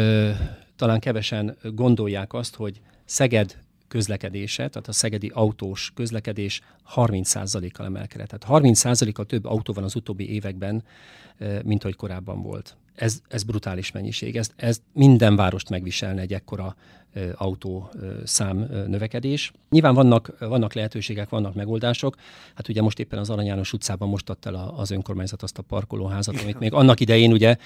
talán 0.76 1.00
kevesen 1.00 1.56
gondolják 1.62 2.32
azt, 2.32 2.54
hogy 2.54 2.80
Szeged 3.04 3.56
közlekedése, 3.88 4.68
tehát 4.68 4.88
a 4.88 4.92
szegedi 4.92 5.30
autós 5.34 5.92
közlekedés 5.94 6.60
30%-kal 6.94 7.86
emelkedett. 7.86 8.28
Tehát 8.28 8.62
30%-kal 8.64 9.24
több 9.24 9.44
autó 9.44 9.72
van 9.72 9.84
az 9.84 9.94
utóbbi 9.94 10.30
években, 10.30 10.84
mint 11.64 11.82
ahogy 11.82 11.96
korábban 11.96 12.42
volt. 12.42 12.76
Ez, 12.94 13.20
ez 13.28 13.42
brutális 13.42 13.92
mennyiség. 13.92 14.36
Ez, 14.36 14.50
ez 14.56 14.80
minden 14.92 15.36
várost 15.36 15.68
megviselne 15.68 16.20
egy 16.20 16.32
ekkora 16.32 16.76
autó 17.34 17.90
szám 18.24 18.56
növekedés. 18.86 19.52
Nyilván 19.70 19.94
vannak, 19.94 20.32
vannak 20.38 20.74
lehetőségek, 20.74 21.28
vannak 21.28 21.54
megoldások. 21.54 22.16
Hát 22.54 22.68
ugye 22.68 22.82
most 22.82 22.98
éppen 22.98 23.18
az 23.18 23.30
Arany 23.30 23.46
János 23.46 23.72
utcában 23.72 24.08
most 24.08 24.30
adta 24.30 24.48
el 24.48 24.72
az 24.76 24.90
önkormányzat 24.90 25.42
azt 25.42 25.58
a 25.58 25.62
parkolóházat, 25.62 26.40
amit 26.42 26.58
még 26.58 26.72
annak 26.72 27.00
idején 27.00 27.32
ugye 27.32 27.56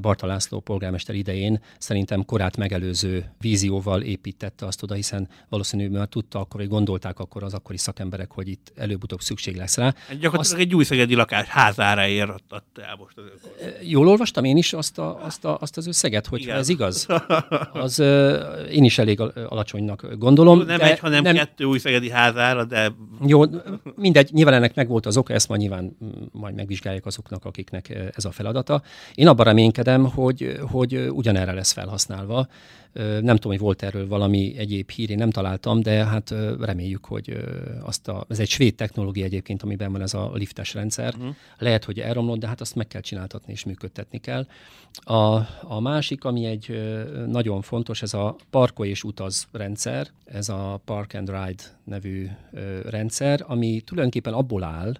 Barta 0.00 0.26
László 0.26 0.60
polgármester 0.60 1.14
idején 1.14 1.60
szerintem 1.78 2.24
korát 2.24 2.56
megelőző 2.56 3.30
vízióval 3.40 4.02
építette 4.02 4.66
azt 4.66 4.82
oda, 4.82 4.94
hiszen 4.94 5.28
valószínűleg 5.48 5.92
már 5.92 6.06
tudta 6.06 6.38
akkor, 6.38 6.60
hogy 6.60 6.68
gondolták 6.68 7.18
akkor 7.18 7.42
az 7.42 7.54
akkori 7.54 7.78
szakemberek, 7.78 8.32
hogy 8.32 8.48
itt 8.48 8.72
előbb-utóbb 8.76 9.20
szükség 9.20 9.56
lesz 9.56 9.76
rá. 9.76 9.94
Gyakorlatilag 10.08 10.38
azt... 10.38 10.54
egy 10.54 10.74
újszegedi 10.74 11.14
lakás 11.14 11.46
házára 11.46 12.06
ért 12.06 12.42
el 12.74 12.96
most 12.98 13.18
az 13.18 13.24
Jól 13.82 14.08
olvastam 14.08 14.44
én 14.44 14.56
is 14.56 14.72
azt, 14.72 14.98
a, 14.98 15.24
azt, 15.24 15.44
a, 15.44 15.56
azt 15.60 15.76
az 15.76 15.86
összeget, 15.86 16.26
hogy 16.26 16.48
ez 16.48 16.68
igaz. 16.68 17.06
Az 17.72 17.98
én 18.70 18.84
is 18.84 18.98
elég 18.98 19.20
alacsonynak 19.48 20.14
gondolom. 20.18 20.58
Nem 20.58 20.78
de 20.78 20.90
egy, 20.90 20.98
hanem 20.98 21.22
nem... 21.22 21.34
kettő 21.34 21.64
újszegedi 21.64 22.10
házára, 22.10 22.64
de... 22.64 22.92
Jó, 23.26 23.42
mindegy, 23.96 24.30
nyilván 24.32 24.54
ennek 24.54 24.74
meg 24.74 24.88
volt 24.88 25.06
az 25.06 25.16
oka, 25.16 25.32
ezt 25.32 25.48
majd 25.48 25.60
nyilván 25.60 25.96
majd 26.32 26.54
megvizsgálják 26.54 27.06
azoknak, 27.06 27.44
akiknek 27.44 28.12
ez 28.16 28.24
a 28.24 28.30
feladata. 28.30 28.82
Én 29.14 29.28
abban 29.28 29.44
reménykedem, 29.44 30.04
hogy, 30.04 30.58
hogy 30.70 31.08
ugyanerre 31.10 31.52
lesz 31.52 31.72
felhasználva. 31.72 32.48
Nem 33.20 33.36
tudom, 33.36 33.52
hogy 33.52 33.58
volt 33.58 33.82
erről 33.82 34.08
valami 34.08 34.54
egyéb 34.56 34.90
hír, 34.90 35.10
én 35.10 35.16
nem 35.16 35.30
találtam, 35.30 35.80
de 35.80 36.04
hát 36.04 36.34
reméljük, 36.60 37.04
hogy 37.04 37.36
azt 37.82 38.08
a, 38.08 38.24
ez 38.28 38.38
egy 38.38 38.48
svéd 38.48 38.74
technológia 38.74 39.24
egyébként, 39.24 39.62
amiben 39.62 39.92
van 39.92 40.02
ez 40.02 40.14
a 40.14 40.30
liftes 40.34 40.74
rendszer. 40.74 41.14
Uh-huh. 41.14 41.34
Lehet, 41.58 41.84
hogy 41.84 42.00
elromlott, 42.00 42.38
de 42.38 42.46
hát 42.46 42.60
azt 42.60 42.74
meg 42.74 42.86
kell 42.86 43.00
csináltatni 43.00 43.52
és 43.52 43.64
működtetni 43.64 44.18
kell. 44.18 44.46
A, 44.92 45.34
a 45.62 45.80
másik, 45.80 46.24
ami 46.24 46.44
egy 46.44 46.80
nagyon 47.26 47.62
fontos, 47.62 48.02
ez 48.02 48.14
a 48.14 48.36
parko 48.50 48.84
és 48.84 49.04
utaz 49.04 49.46
rendszer, 49.52 50.08
ez 50.24 50.48
a 50.48 50.80
Park 50.84 51.14
and 51.14 51.28
Ride 51.28 51.62
nevű 51.84 52.28
rendszer, 52.84 53.44
ami 53.46 53.80
tulajdonképpen 53.80 54.32
abból 54.32 54.64
áll, 54.64 54.92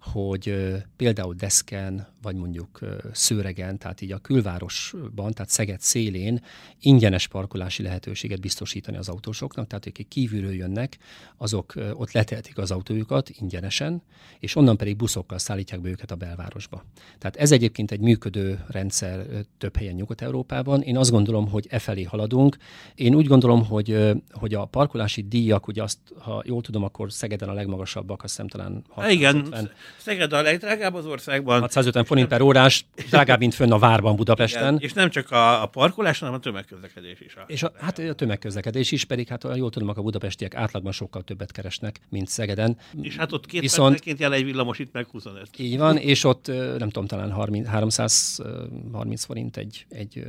hogy 0.00 0.54
például 0.96 1.34
Deszken, 1.34 2.06
vagy 2.22 2.36
mondjuk 2.36 2.78
Szőregen, 3.12 3.78
tehát 3.78 4.00
így 4.00 4.12
a 4.12 4.18
külvárosban, 4.18 5.32
tehát 5.32 5.48
Szeged 5.50 5.80
szélén 5.80 6.42
ingyenes 6.80 7.28
parkolási 7.28 7.82
lehetőséget 7.82 8.40
biztosítani 8.40 8.96
az 8.96 9.08
autósoknak, 9.08 9.66
tehát 9.66 9.86
akik 9.86 10.08
kívülről 10.08 10.54
jönnek, 10.54 10.98
azok 11.36 11.74
ott 11.92 12.12
letehetik 12.12 12.58
az 12.58 12.70
autójukat 12.70 13.30
ingyenesen, 13.30 14.02
és 14.38 14.56
onnan 14.56 14.76
pedig 14.76 14.96
buszokkal 14.96 15.38
szállítják 15.38 15.80
be 15.80 15.88
őket 15.88 16.10
a 16.10 16.14
belvárosba. 16.14 16.84
Tehát 17.18 17.36
ez 17.36 17.52
egyébként 17.52 17.90
egy 17.90 18.00
működő 18.00 18.64
rendszer 18.68 19.26
több 19.58 19.76
helyen 19.76 19.94
Nyugat-Európában. 19.94 20.82
Én 20.82 20.96
azt 20.96 21.10
gondolom, 21.10 21.48
hogy 21.48 21.66
e 21.70 21.78
felé 21.78 22.02
haladunk. 22.02 22.56
Én 22.94 23.14
úgy 23.14 23.26
gondolom, 23.26 23.64
hogy, 23.64 24.14
hogy 24.30 24.54
a 24.54 24.64
parkolási 24.64 25.22
díjak, 25.22 25.66
ugye 25.66 25.82
azt, 25.82 25.98
ha 26.18 26.42
jól 26.46 26.62
tudom, 26.62 26.82
akkor 26.82 27.12
Szegeden 27.12 27.48
a 27.48 27.52
legmagasabbak, 27.52 28.22
azt 28.22 28.32
hiszem 28.32 28.48
talán 28.48 28.84
650. 28.88 29.36
Igen, 29.36 29.70
Szeged 29.96 30.32
a 30.32 30.42
legdrágább 30.42 30.94
az 30.94 31.06
országban. 31.06 31.60
650 31.60 32.04
forint 32.04 32.28
per 32.28 32.40
órás, 32.40 32.84
drágább, 33.10 33.38
mint 33.38 33.54
fönn 33.54 33.72
a 33.72 33.78
várban 33.78 34.16
Budapesten. 34.16 34.74
Igen, 34.74 34.78
és 34.78 34.92
nem 34.92 35.10
csak 35.10 35.30
a, 35.30 35.62
a 35.62 35.66
parkolás, 35.66 36.18
hanem 36.18 36.34
a 36.34 36.38
tömegközlekedés 36.38 37.20
is. 37.20 37.34
A... 37.34 37.44
És 37.46 37.62
a, 37.62 37.72
hát 37.80 37.98
a 37.98 38.12
tömegközlekedés 38.12 38.92
is, 38.92 39.04
pedig 39.04 39.28
hát 39.28 39.46
jól 39.54 39.70
tudom, 39.70 39.88
a 39.88 39.92
budapestiek 39.92 40.54
átlagban 40.54 40.92
sokkal 40.92 41.22
többet 41.22 41.52
keresnek, 41.52 42.00
mint 42.08 42.28
Szegeden. 42.28 42.76
És 43.02 43.16
hát 43.16 43.32
ott 43.32 43.46
két 43.46 43.60
Viszont, 43.60 44.04
jel 44.04 44.32
egy 44.32 44.44
villamos, 44.44 44.78
itt 44.78 44.92
meg 44.92 45.06
25. 45.10 45.48
Így 45.56 45.78
van, 45.78 45.96
és 45.96 46.24
ott 46.24 46.46
nem 46.78 46.90
tudom, 46.90 47.06
talán 47.06 47.32
30, 47.32 47.68
330 47.68 49.24
forint 49.24 49.56
egy, 49.56 49.86
egy 49.88 50.24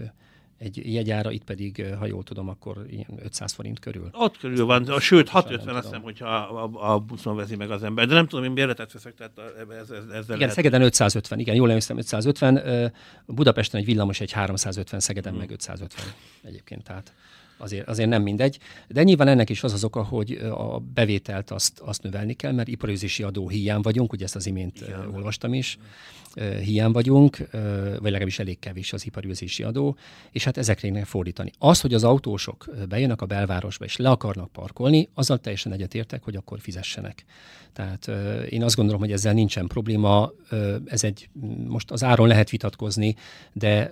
egy 0.61 0.93
jegyára, 0.93 1.31
itt 1.31 1.43
pedig, 1.43 1.85
ha 1.99 2.05
jól 2.05 2.23
tudom, 2.23 2.49
akkor 2.49 2.85
ilyen 2.89 3.19
500 3.23 3.53
forint 3.53 3.79
körül. 3.79 4.09
Ott 4.11 4.37
körül 4.37 4.65
van, 4.65 4.99
sőt 4.99 5.29
650 5.29 5.75
azt 5.75 5.85
hiszem, 5.85 6.01
hogyha 6.01 6.27
a, 6.27 6.93
a 6.93 6.99
buszon 6.99 7.35
veszi 7.35 7.55
meg 7.55 7.71
az 7.71 7.83
ember, 7.83 8.07
de 8.07 8.13
nem 8.13 8.27
tudom, 8.27 8.45
én 8.45 8.53
bérletet 8.53 8.91
veszek, 8.91 9.13
tehát 9.13 9.31
ez, 9.37 9.89
ez, 9.89 9.89
ezzel 9.89 10.21
Igen, 10.23 10.37
lehet. 10.37 10.53
Szegeden 10.53 10.81
550, 10.81 11.39
igen, 11.39 11.55
jól 11.55 11.67
emlékszem, 11.67 11.97
550, 11.97 12.93
Budapesten 13.25 13.79
egy 13.79 13.85
villamos 13.85 14.19
egy 14.19 14.31
350, 14.31 14.99
Szegeden 14.99 15.31
hmm. 15.31 15.41
meg 15.41 15.51
550 15.51 16.05
egyébként, 16.41 16.83
tehát 16.83 17.13
azért, 17.61 17.87
azért 17.87 18.09
nem 18.09 18.21
mindegy. 18.21 18.59
De 18.87 19.03
nyilván 19.03 19.27
ennek 19.27 19.49
is 19.49 19.63
az 19.63 19.73
az 19.73 19.83
oka, 19.83 20.03
hogy 20.03 20.31
a 20.31 20.79
bevételt 20.93 21.51
azt, 21.51 21.79
azt 21.79 22.03
növelni 22.03 22.33
kell, 22.33 22.51
mert 22.51 22.67
iparőzési 22.67 23.23
adó 23.23 23.49
hiány 23.49 23.81
vagyunk, 23.81 24.13
ugye 24.13 24.25
ezt 24.25 24.35
az 24.35 24.45
imént 24.45 24.81
Igen. 24.81 25.13
olvastam 25.13 25.53
is, 25.53 25.77
hiány 26.61 26.91
vagyunk, 26.91 27.37
vagy 27.99 28.11
legalábbis 28.11 28.39
elég 28.39 28.59
kevés 28.59 28.93
az 28.93 29.05
iparőzési 29.05 29.63
adó, 29.63 29.95
és 30.31 30.43
hát 30.43 30.57
ezekre 30.57 30.87
kéne 30.87 31.05
fordítani. 31.05 31.51
Az, 31.57 31.81
hogy 31.81 31.93
az 31.93 32.03
autósok 32.03 32.69
bejönnek 32.89 33.21
a 33.21 33.25
belvárosba 33.25 33.85
és 33.85 33.95
le 33.95 34.09
akarnak 34.09 34.51
parkolni, 34.51 35.09
azzal 35.13 35.37
teljesen 35.37 35.71
egyetértek, 35.71 36.23
hogy 36.23 36.35
akkor 36.35 36.59
fizessenek. 36.59 37.25
Tehát 37.73 38.11
én 38.49 38.63
azt 38.63 38.75
gondolom, 38.75 39.01
hogy 39.01 39.11
ezzel 39.11 39.33
nincsen 39.33 39.67
probléma, 39.67 40.31
ez 40.85 41.03
egy, 41.03 41.29
most 41.67 41.91
az 41.91 42.03
áron 42.03 42.27
lehet 42.27 42.49
vitatkozni, 42.49 43.15
de 43.53 43.91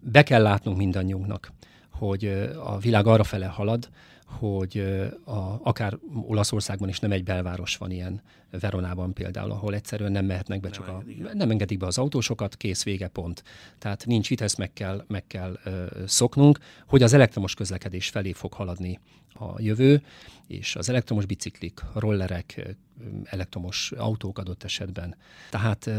be 0.00 0.22
kell 0.22 0.42
látnunk 0.42 0.76
mindannyiunknak, 0.76 1.52
hogy 1.98 2.50
a 2.64 2.78
világ 2.78 3.06
arra 3.06 3.24
fele 3.24 3.46
halad, 3.46 3.88
hogy 4.26 4.78
a, 5.24 5.60
akár 5.62 5.98
Olaszországban 6.26 6.88
is 6.88 6.98
nem 6.98 7.12
egy 7.12 7.24
belváros 7.24 7.76
van 7.76 7.90
ilyen, 7.90 8.22
Veronában 8.50 9.12
például, 9.12 9.50
ahol 9.50 9.74
egyszerűen 9.74 10.12
nem 10.12 10.24
mehetnek 10.24 10.60
be, 10.60 10.68
nem 10.68 10.78
csak 10.78 10.88
a, 10.88 11.02
nem 11.32 11.50
engedik 11.50 11.78
be 11.78 11.86
az 11.86 11.98
autósokat, 11.98 12.56
kész, 12.56 12.84
vége, 12.84 13.08
pont. 13.08 13.42
Tehát 13.78 14.06
nincs 14.06 14.30
itt, 14.30 14.40
ezt 14.40 14.58
meg 14.58 14.72
kell, 14.72 15.04
meg 15.08 15.26
kell 15.26 15.58
ö, 15.64 15.86
szoknunk, 16.06 16.58
hogy 16.86 17.02
az 17.02 17.12
elektromos 17.12 17.54
közlekedés 17.54 18.08
felé 18.08 18.32
fog 18.32 18.52
haladni 18.52 19.00
a 19.34 19.60
jövő, 19.60 20.02
és 20.46 20.76
az 20.76 20.88
elektromos 20.88 21.26
biciklik, 21.26 21.80
rollerek, 21.94 22.76
elektromos 23.24 23.92
autók 23.96 24.38
adott 24.38 24.62
esetben. 24.62 25.16
Tehát 25.50 25.90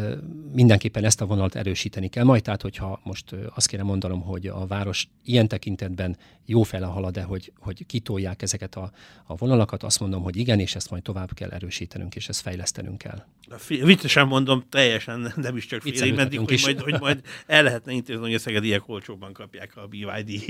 mindenképpen 0.53 1.03
ezt 1.03 1.21
a 1.21 1.25
vonalat 1.25 1.55
erősíteni 1.55 2.07
kell. 2.07 2.23
Majd 2.23 2.43
tehát, 2.43 2.62
hogyha 2.62 2.99
most 3.03 3.35
azt 3.55 3.67
kéne 3.67 3.83
mondanom, 3.83 4.21
hogy 4.21 4.47
a 4.47 4.65
város 4.67 5.07
ilyen 5.23 5.47
tekintetben 5.47 6.17
jó 6.45 6.63
fele 6.63 6.85
halad, 6.85 7.13
de 7.13 7.21
hogy, 7.21 7.51
hogy 7.59 7.85
kitolják 7.85 8.41
ezeket 8.41 8.75
a, 8.75 8.91
a 9.23 9.35
vonalakat, 9.35 9.83
azt 9.83 9.99
mondom, 9.99 10.23
hogy 10.23 10.38
igen, 10.38 10.59
és 10.59 10.75
ezt 10.75 10.89
majd 10.89 11.03
tovább 11.03 11.33
kell 11.33 11.49
erősítenünk, 11.49 12.15
és 12.15 12.29
ezt 12.39 12.47
fejlesztenünk 12.47 12.97
kell. 12.97 13.23
Viccesen 13.67 14.28
mondom, 14.28 14.63
teljesen 14.69 15.34
nem 15.36 15.58
is 15.58 15.65
csak 15.65 15.82
félig 15.82 16.13
meddig, 16.13 16.39
hogy 16.39 16.60
majd, 16.63 16.80
hogy 16.80 16.99
majd 16.99 17.21
el 17.45 17.63
lehetne 17.63 17.91
intézni, 17.91 18.21
hogy 18.21 18.34
a 18.34 18.39
szegediek 18.39 18.82
olcsóban 18.86 19.34
kapják 19.34 19.75
a 19.75 19.88
BYD 19.88 20.43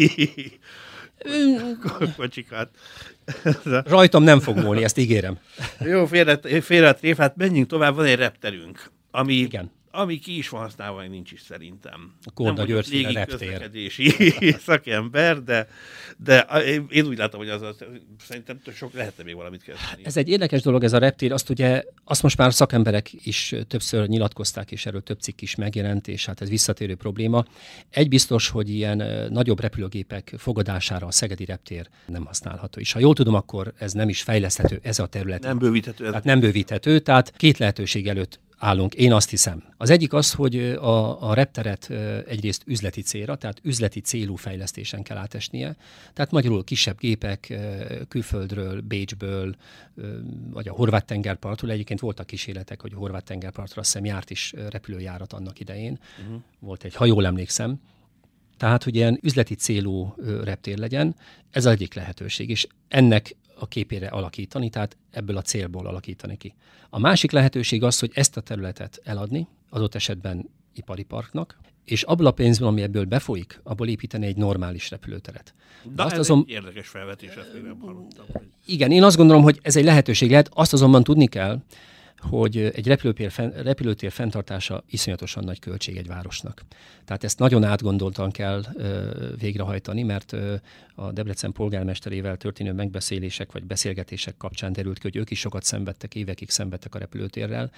kocsikat. 2.17 2.69
Rajtam 3.85 4.23
nem 4.23 4.39
fog 4.39 4.57
múlni, 4.57 4.83
ezt 4.83 4.97
ígérem. 4.97 5.37
Jó, 5.79 6.05
félre, 6.05 6.61
félre 6.61 6.95
hát 7.17 7.35
menjünk 7.35 7.67
tovább, 7.67 7.95
van 7.95 8.05
egy 8.05 8.15
repterünk, 8.15 8.91
ami 9.11 9.33
Igen 9.33 9.71
ami 9.99 10.19
ki 10.19 10.37
is 10.37 10.49
van 10.49 10.61
használva, 10.61 11.07
nincs 11.07 11.31
is 11.31 11.41
szerintem. 11.41 12.13
A 12.23 12.31
Korda 12.31 12.65
György 12.65 13.05
a 13.05 13.11
reptér. 13.11 13.71
szakember, 14.65 15.43
de, 15.43 15.67
de 16.17 16.39
én 16.89 17.05
úgy 17.05 17.17
látom, 17.17 17.39
hogy 17.39 17.49
az, 17.49 17.61
az 17.61 17.75
szerintem 18.19 18.59
sok 18.75 18.93
lehetne 18.93 19.23
még 19.23 19.35
valamit 19.35 19.63
kezdeni. 19.63 20.01
Ez 20.03 20.17
egy 20.17 20.29
érdekes 20.29 20.61
dolog, 20.61 20.83
ez 20.83 20.93
a 20.93 20.97
reptér, 20.97 21.31
azt 21.31 21.49
ugye, 21.49 21.83
azt 22.03 22.23
most 22.23 22.37
már 22.37 22.53
szakemberek 22.53 23.09
is 23.25 23.55
többször 23.67 24.07
nyilatkozták, 24.07 24.71
és 24.71 24.85
erről 24.85 25.03
több 25.03 25.19
cikk 25.19 25.41
is 25.41 25.55
megjelent, 25.55 26.07
és 26.07 26.25
hát 26.25 26.41
ez 26.41 26.49
visszatérő 26.49 26.95
probléma. 26.95 27.45
Egy 27.89 28.07
biztos, 28.07 28.49
hogy 28.49 28.69
ilyen 28.69 29.27
nagyobb 29.31 29.59
repülőgépek 29.59 30.33
fogadására 30.37 31.07
a 31.07 31.11
Szegedi 31.11 31.45
reptér 31.45 31.89
nem 32.05 32.25
használható. 32.25 32.79
És 32.79 32.91
ha 32.91 32.99
jól 32.99 33.13
tudom, 33.13 33.33
akkor 33.33 33.73
ez 33.77 33.93
nem 33.93 34.09
is 34.09 34.21
fejleszthető, 34.21 34.79
ez 34.83 34.99
a 34.99 35.07
terület. 35.07 35.41
Nem 35.41 35.57
bővíthető. 35.57 36.03
Ez 36.03 36.09
tehát 36.09 36.25
nem 36.25 36.39
bővíthető, 36.39 36.99
tehát 36.99 37.33
két 37.37 37.57
lehetőség 37.57 38.07
előtt 38.07 38.39
állunk, 38.59 38.93
én 38.93 39.13
azt 39.13 39.29
hiszem. 39.29 39.63
Az 39.77 39.89
egyik 39.89 40.13
az, 40.13 40.33
hogy 40.33 40.59
a, 40.59 41.29
a 41.29 41.33
repteret 41.33 41.89
egyrészt 42.27 42.63
üzleti 42.65 43.01
célra, 43.01 43.35
tehát 43.35 43.59
üzleti 43.63 43.99
célú 43.99 44.35
fejlesztésen 44.35 45.03
kell 45.03 45.17
átesnie. 45.17 45.75
Tehát 46.13 46.31
magyarul 46.31 46.63
kisebb 46.63 46.97
gépek 46.99 47.53
külföldről, 48.07 48.81
Bécsből, 48.81 49.55
vagy 50.49 50.67
a 50.67 50.73
horvát 50.73 51.05
tengerpartról. 51.05 51.71
Egyébként 51.71 51.99
voltak 51.99 52.25
kísérletek, 52.25 52.81
hogy 52.81 52.91
a 52.95 52.97
horvát 52.97 53.23
tengerpartra 53.23 53.81
azt 53.81 53.91
hiszem 53.91 54.05
járt 54.05 54.29
is 54.29 54.53
repülőjárat 54.69 55.33
annak 55.33 55.59
idején. 55.59 55.99
Uh-huh. 56.21 56.41
Volt 56.59 56.83
egy, 56.83 56.95
ha 56.95 57.05
jól 57.05 57.25
emlékszem, 57.25 57.79
tehát, 58.57 58.83
hogy 58.83 58.95
ilyen 58.95 59.19
üzleti 59.21 59.55
célú 59.55 60.13
reptér 60.43 60.77
legyen, 60.77 61.15
ez 61.51 61.65
az 61.65 61.71
egyik 61.71 61.93
lehetőség, 61.93 62.49
és 62.49 62.67
ennek 62.87 63.35
a 63.59 63.67
képére 63.67 64.07
alakítani, 64.07 64.69
tehát 64.69 64.97
ebből 65.11 65.37
a 65.37 65.41
célból 65.41 65.87
alakítani 65.87 66.37
ki. 66.37 66.53
A 66.89 66.99
másik 66.99 67.31
lehetőség 67.31 67.83
az, 67.83 67.99
hogy 67.99 68.11
ezt 68.13 68.37
a 68.37 68.41
területet 68.41 69.01
eladni, 69.03 69.47
adott 69.69 69.95
esetben 69.95 70.49
ipari 70.73 71.03
parknak, 71.03 71.57
és 71.85 72.03
abból 72.03 72.25
a 72.25 72.31
pénzből, 72.31 72.67
ami 72.67 72.81
ebből 72.81 73.05
befolyik, 73.05 73.59
abból 73.63 73.87
építeni 73.87 74.25
egy 74.25 74.37
normális 74.37 74.89
repülőteret. 74.89 75.53
De 75.95 76.03
azt 76.03 76.13
ez 76.13 76.19
azon... 76.19 76.43
egy 76.47 76.49
érdekes 76.49 76.87
felvetés, 76.87 77.29
ezt 77.29 77.53
még 77.53 77.63
nem 77.63 77.79
hallottam. 77.79 78.25
Hogy... 78.33 78.47
Igen, 78.65 78.91
én 78.91 79.03
azt 79.03 79.17
gondolom, 79.17 79.43
hogy 79.43 79.59
ez 79.61 79.75
egy 79.75 79.83
lehetőség 79.83 80.29
lehet, 80.29 80.49
azt 80.53 80.73
azonban 80.73 81.03
tudni 81.03 81.27
kell, 81.27 81.61
hogy 82.19 82.57
egy 82.57 82.87
repülőtér, 82.87 83.33
repülőtér 83.63 84.11
fenntartása 84.11 84.83
iszonyatosan 84.89 85.43
nagy 85.43 85.59
költség 85.59 85.97
egy 85.97 86.07
városnak. 86.07 86.61
Tehát 87.05 87.23
ezt 87.23 87.39
nagyon 87.39 87.63
átgondoltan 87.63 88.31
kell 88.31 88.63
végrehajtani, 89.37 90.03
mert 90.03 90.35
a 90.95 91.11
Debrecen 91.11 91.51
polgármesterével 91.51 92.37
történő 92.37 92.73
megbeszélések 92.73 93.51
vagy 93.51 93.63
beszélgetések 93.63 94.37
kapcsán 94.37 94.73
derült 94.73 94.97
ki, 94.97 95.01
hogy 95.03 95.15
ők 95.15 95.31
is 95.31 95.39
sokat 95.39 95.63
szenvedtek, 95.63 96.15
évekig 96.15 96.49
szenvedtek 96.49 96.95
a 96.95 96.99
repülőtérrel, 96.99 97.71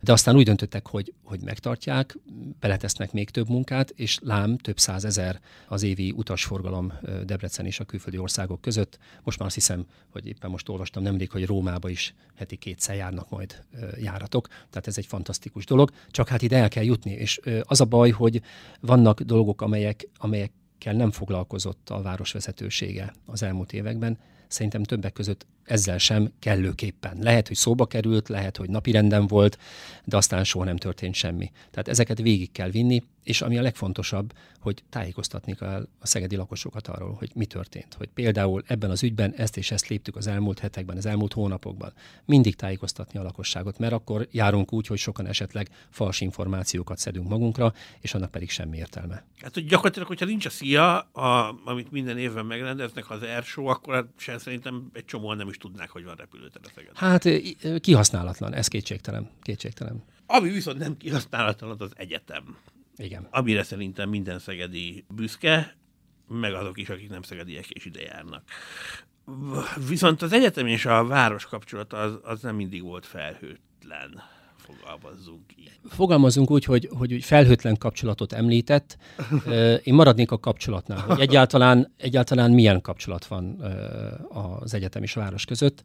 de 0.00 0.12
aztán 0.12 0.36
úgy 0.36 0.44
döntöttek, 0.44 0.86
hogy, 0.86 1.12
hogy 1.22 1.40
megtartják, 1.40 2.16
beletesznek 2.60 3.12
még 3.12 3.30
több 3.30 3.48
munkát, 3.48 3.90
és 3.90 4.18
lám 4.22 4.56
több 4.56 4.78
százezer 4.78 5.40
az 5.68 5.82
évi 5.82 6.12
utasforgalom 6.16 6.92
Debrecen 7.24 7.66
és 7.66 7.80
a 7.80 7.84
külföldi 7.84 8.18
országok 8.18 8.60
között. 8.60 8.98
Most 9.22 9.38
már 9.38 9.46
azt 9.46 9.56
hiszem, 9.56 9.86
hogy 10.08 10.26
éppen 10.26 10.50
most 10.50 10.68
olvastam 10.68 11.02
nemrég, 11.02 11.30
hogy 11.30 11.46
Rómába 11.46 11.88
is 11.88 12.14
heti 12.34 12.56
kétszer 12.56 12.96
járnak 12.96 13.28
majd 13.28 13.64
járatok, 14.00 14.46
tehát 14.46 14.86
ez 14.86 14.98
egy 14.98 15.06
fantasztikus 15.06 15.64
dolog, 15.64 15.90
csak 16.10 16.28
hát 16.28 16.42
ide 16.42 16.56
el 16.56 16.68
kell 16.68 16.84
jutni, 16.84 17.10
és 17.10 17.40
az 17.62 17.80
a 17.80 17.84
baj, 17.84 18.10
hogy 18.10 18.42
vannak 18.80 19.20
dolgok, 19.20 19.62
amelyek, 19.62 20.08
amelyekkel 20.18 20.94
nem 20.94 21.10
foglalkozott 21.10 21.90
a 21.90 22.02
városvezetősége 22.02 23.12
az 23.26 23.42
elmúlt 23.42 23.72
években, 23.72 24.18
szerintem 24.48 24.82
többek 24.82 25.12
között 25.12 25.46
ezzel 25.66 25.98
sem 25.98 26.32
kellőképpen. 26.38 27.16
Lehet, 27.20 27.46
hogy 27.46 27.56
szóba 27.56 27.86
került, 27.86 28.28
lehet, 28.28 28.56
hogy 28.56 28.70
napirenden 28.70 29.26
volt, 29.26 29.58
de 30.04 30.16
aztán 30.16 30.44
soha 30.44 30.64
nem 30.64 30.76
történt 30.76 31.14
semmi. 31.14 31.50
Tehát 31.70 31.88
ezeket 31.88 32.18
végig 32.18 32.52
kell 32.52 32.70
vinni, 32.70 33.02
és 33.26 33.42
ami 33.42 33.58
a 33.58 33.62
legfontosabb, 33.62 34.32
hogy 34.60 34.82
tájékoztatni 34.90 35.54
kell 35.54 35.88
a 35.98 36.06
szegedi 36.06 36.36
lakosokat 36.36 36.88
arról, 36.88 37.12
hogy 37.12 37.30
mi 37.34 37.46
történt. 37.46 37.94
Hogy 37.94 38.08
például 38.14 38.62
ebben 38.66 38.90
az 38.90 39.02
ügyben 39.02 39.32
ezt 39.36 39.56
és 39.56 39.70
ezt 39.70 39.88
léptük 39.88 40.16
az 40.16 40.26
elmúlt 40.26 40.58
hetekben, 40.58 40.96
az 40.96 41.06
elmúlt 41.06 41.32
hónapokban. 41.32 41.92
Mindig 42.24 42.56
tájékoztatni 42.56 43.18
a 43.18 43.22
lakosságot, 43.22 43.78
mert 43.78 43.92
akkor 43.92 44.28
járunk 44.30 44.72
úgy, 44.72 44.86
hogy 44.86 44.98
sokan 44.98 45.26
esetleg 45.26 45.68
fals 45.90 46.20
információkat 46.20 46.98
szedünk 46.98 47.28
magunkra, 47.28 47.72
és 48.00 48.14
annak 48.14 48.30
pedig 48.30 48.50
semmi 48.50 48.76
értelme. 48.76 49.24
Hát 49.40 49.54
hogy 49.54 49.66
gyakorlatilag, 49.66 50.08
hogyha 50.08 50.24
nincs 50.24 50.46
a 50.46 50.50
szia, 50.50 50.98
a, 50.98 51.58
amit 51.64 51.90
minden 51.90 52.18
évben 52.18 52.46
megrendeznek, 52.46 53.10
az 53.10 53.22
airshow, 53.22 53.66
akkor 53.66 53.94
hát 53.94 54.06
sem 54.16 54.38
szerintem 54.38 54.90
egy 54.92 55.04
csomó 55.04 55.32
nem 55.32 55.48
is 55.48 55.55
tudnák, 55.56 55.90
hogy 55.90 56.04
van 56.04 56.14
repülőter 56.14 56.60
a 56.64 56.68
Szeged. 56.74 56.96
Hát 56.96 57.28
kihasználatlan, 57.80 58.54
ez 58.54 58.68
kétségtelen. 58.68 59.30
kétségtelen. 59.42 60.04
Ami 60.26 60.50
viszont 60.50 60.78
nem 60.78 60.96
kihasználatlan, 60.96 61.76
az 61.78 61.92
egyetem. 61.96 62.56
Igen. 62.96 63.26
Amire 63.30 63.62
szerintem 63.62 64.08
minden 64.08 64.38
szegedi 64.38 65.04
büszke, 65.08 65.76
meg 66.28 66.54
azok 66.54 66.78
is, 66.78 66.88
akik 66.88 67.08
nem 67.08 67.22
szegediek 67.22 67.70
és 67.70 67.84
ide 67.84 68.00
járnak. 68.00 68.42
Viszont 69.88 70.22
az 70.22 70.32
egyetem 70.32 70.66
és 70.66 70.86
a 70.86 71.04
város 71.04 71.44
kapcsolata 71.44 71.96
az, 71.96 72.18
az 72.22 72.40
nem 72.40 72.54
mindig 72.54 72.82
volt 72.82 73.06
felhőtlen 73.06 74.22
fogalmazzunk 74.66 75.40
így. 75.56 75.70
Fogalmazunk 75.88 76.50
úgy, 76.50 76.64
hogy, 76.64 76.88
hogy 76.98 77.24
felhőtlen 77.24 77.76
kapcsolatot 77.76 78.32
említett. 78.32 78.96
Én 79.84 79.94
maradnék 79.94 80.30
a 80.30 80.38
kapcsolatnál, 80.38 80.98
hogy 80.98 81.20
egyáltalán, 81.20 81.92
egyáltalán 81.96 82.50
milyen 82.50 82.80
kapcsolat 82.80 83.26
van 83.26 83.60
az 84.28 84.74
egyetem 84.74 85.02
és 85.02 85.16
a 85.16 85.20
város 85.20 85.44
között. 85.44 85.82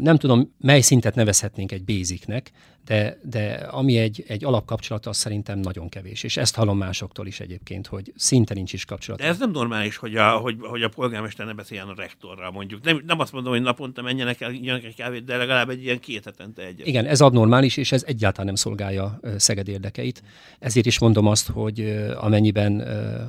Nem 0.00 0.16
tudom, 0.16 0.54
mely 0.58 0.80
szintet 0.80 1.14
nevezhetnénk 1.14 1.72
egy 1.72 1.84
basicnek, 1.84 2.52
de, 2.84 3.18
de 3.22 3.52
ami 3.52 3.98
egy, 3.98 4.24
egy 4.26 4.44
alapkapcsolat, 4.44 5.06
az 5.06 5.16
szerintem 5.16 5.58
nagyon 5.58 5.88
kevés. 5.88 6.22
És 6.22 6.36
ezt 6.36 6.54
hallom 6.54 6.78
másoktól 6.78 7.26
is 7.26 7.40
egyébként, 7.40 7.86
hogy 7.86 8.12
szinte 8.16 8.54
nincs 8.54 8.72
is 8.72 8.84
kapcsolat. 8.84 9.20
De 9.20 9.26
ez 9.26 9.38
nem 9.38 9.50
normális, 9.50 9.96
hogy 9.96 10.16
a, 10.16 10.30
hogy, 10.30 10.56
hogy 10.60 10.82
a 10.82 10.88
polgármester 10.88 11.46
ne 11.46 11.52
beszéljen 11.52 11.88
a 11.88 11.94
rektorral, 11.96 12.50
mondjuk. 12.50 12.82
Nem, 12.84 13.02
nem 13.06 13.20
azt 13.20 13.32
mondom, 13.32 13.52
hogy 13.52 13.62
naponta 13.62 14.02
menjenek 14.02 14.40
el, 14.40 14.50
egy 14.50 14.94
kávét, 14.96 15.24
de 15.24 15.36
legalább 15.36 15.70
egy 15.70 15.82
ilyen 15.82 16.00
két 16.00 16.24
hetente 16.24 16.62
egyet. 16.62 16.86
Igen, 16.86 17.06
ez 17.06 17.20
abnormális, 17.20 17.76
és 17.76 17.92
ez 17.92 18.04
egyáltalán 18.14 18.46
nem 18.46 18.54
szolgálja 18.54 19.20
Szeged 19.36 19.68
érdekeit. 19.68 20.22
Ezért 20.58 20.86
is 20.86 20.98
mondom 20.98 21.26
azt, 21.26 21.48
hogy 21.48 22.06
amennyiben 22.16 22.80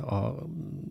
a 0.02 0.34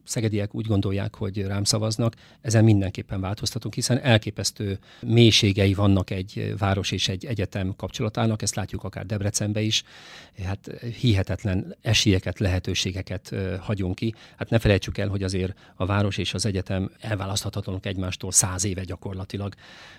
szegediek 0.04 0.56
úgy 0.56 0.66
gondolják, 0.66 1.16
hogy 1.16 1.42
rám 1.42 1.64
szavaznak, 1.64 2.14
ezen 2.42 2.64
mindenképpen 2.64 3.22
változtatunk, 3.22 3.74
hiszen 3.74 4.00
elképesztő 4.00 4.80
mélységei 5.02 5.74
vannak 5.74 6.10
egy 6.10 6.54
város 6.58 6.92
és 6.92 7.08
egy 7.08 7.26
egyetem 7.26 7.74
kapcsolatának, 7.76 8.42
ezt 8.42 8.56
látjuk 8.56 8.84
akár 8.84 9.06
Debrecenbe 9.06 9.62
is, 9.62 9.84
hát 10.44 10.72
hihetetlen 11.00 11.76
esélyeket, 11.82 12.40
lehetőségeket 12.40 13.36
hagyunk 13.60 13.96
ki. 13.96 14.14
Hát 14.38 14.50
ne 14.50 14.60
felejtsük 14.60 14.98
el, 14.98 15.08
hogy 15.08 15.24
azért 15.24 15.54
a 15.76 15.86
város 15.86 16.18
és 16.18 16.34
az 16.34 16.46
egyetem 16.46 16.92
elválaszthatatlanok 17.00 17.86
egymástól 17.86 18.32
száz 18.32 18.66
éve 18.66 18.84
gyakorlatilag, 18.84 19.54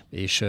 és 0.09 0.45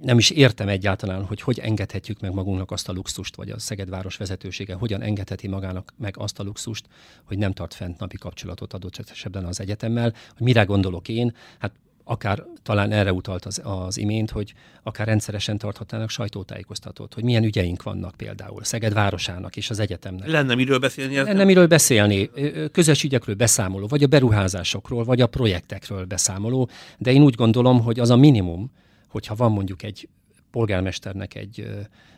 nem 0.00 0.18
is 0.18 0.30
értem 0.30 0.68
egyáltalán, 0.68 1.24
hogy 1.24 1.40
hogy 1.40 1.58
engedhetjük 1.58 2.20
meg 2.20 2.32
magunknak 2.32 2.70
azt 2.72 2.88
a 2.88 2.92
luxust, 2.92 3.36
vagy 3.36 3.50
a 3.50 3.58
Szegedváros 3.58 4.16
vezetősége 4.16 4.74
hogyan 4.74 5.02
engedheti 5.02 5.48
magának 5.48 5.92
meg 5.96 6.14
azt 6.18 6.38
a 6.38 6.42
luxust, 6.42 6.86
hogy 7.24 7.38
nem 7.38 7.52
tart 7.52 7.74
fent 7.74 7.98
napi 7.98 8.16
kapcsolatot 8.16 8.72
adott 8.72 9.04
esetben 9.10 9.44
az 9.44 9.60
egyetemmel. 9.60 10.14
Hogy 10.36 10.46
mire 10.46 10.62
gondolok 10.62 11.08
én? 11.08 11.34
Hát 11.58 11.72
akár 12.04 12.44
talán 12.62 12.92
erre 12.92 13.12
utalt 13.12 13.44
az, 13.44 13.60
az 13.64 13.98
imént, 13.98 14.30
hogy 14.30 14.54
akár 14.82 15.06
rendszeresen 15.06 15.58
tarthatnának 15.58 16.10
sajtótájékoztatót, 16.10 17.14
hogy 17.14 17.24
milyen 17.24 17.44
ügyeink 17.44 17.82
vannak 17.82 18.14
például 18.16 18.64
Szeged 18.64 18.92
városának 18.92 19.56
és 19.56 19.70
az 19.70 19.78
egyetemnek. 19.78 20.28
Lenne 20.28 20.54
miről 20.54 20.78
beszélni? 20.78 21.16
Lenne 21.16 21.44
miről 21.44 21.66
beszélni. 21.66 22.30
Közös 22.72 23.04
ügyekről 23.04 23.34
beszámoló, 23.34 23.86
vagy 23.86 24.02
a 24.02 24.06
beruházásokról, 24.06 25.04
vagy 25.04 25.20
a 25.20 25.26
projektekről 25.26 26.04
beszámoló, 26.04 26.68
de 26.98 27.12
én 27.12 27.22
úgy 27.22 27.34
gondolom, 27.34 27.80
hogy 27.80 28.00
az 28.00 28.10
a 28.10 28.16
minimum, 28.16 28.70
hogyha 29.08 29.34
van 29.34 29.52
mondjuk 29.52 29.82
egy 29.82 30.08
polgármesternek 30.50 31.34
egy, 31.34 31.68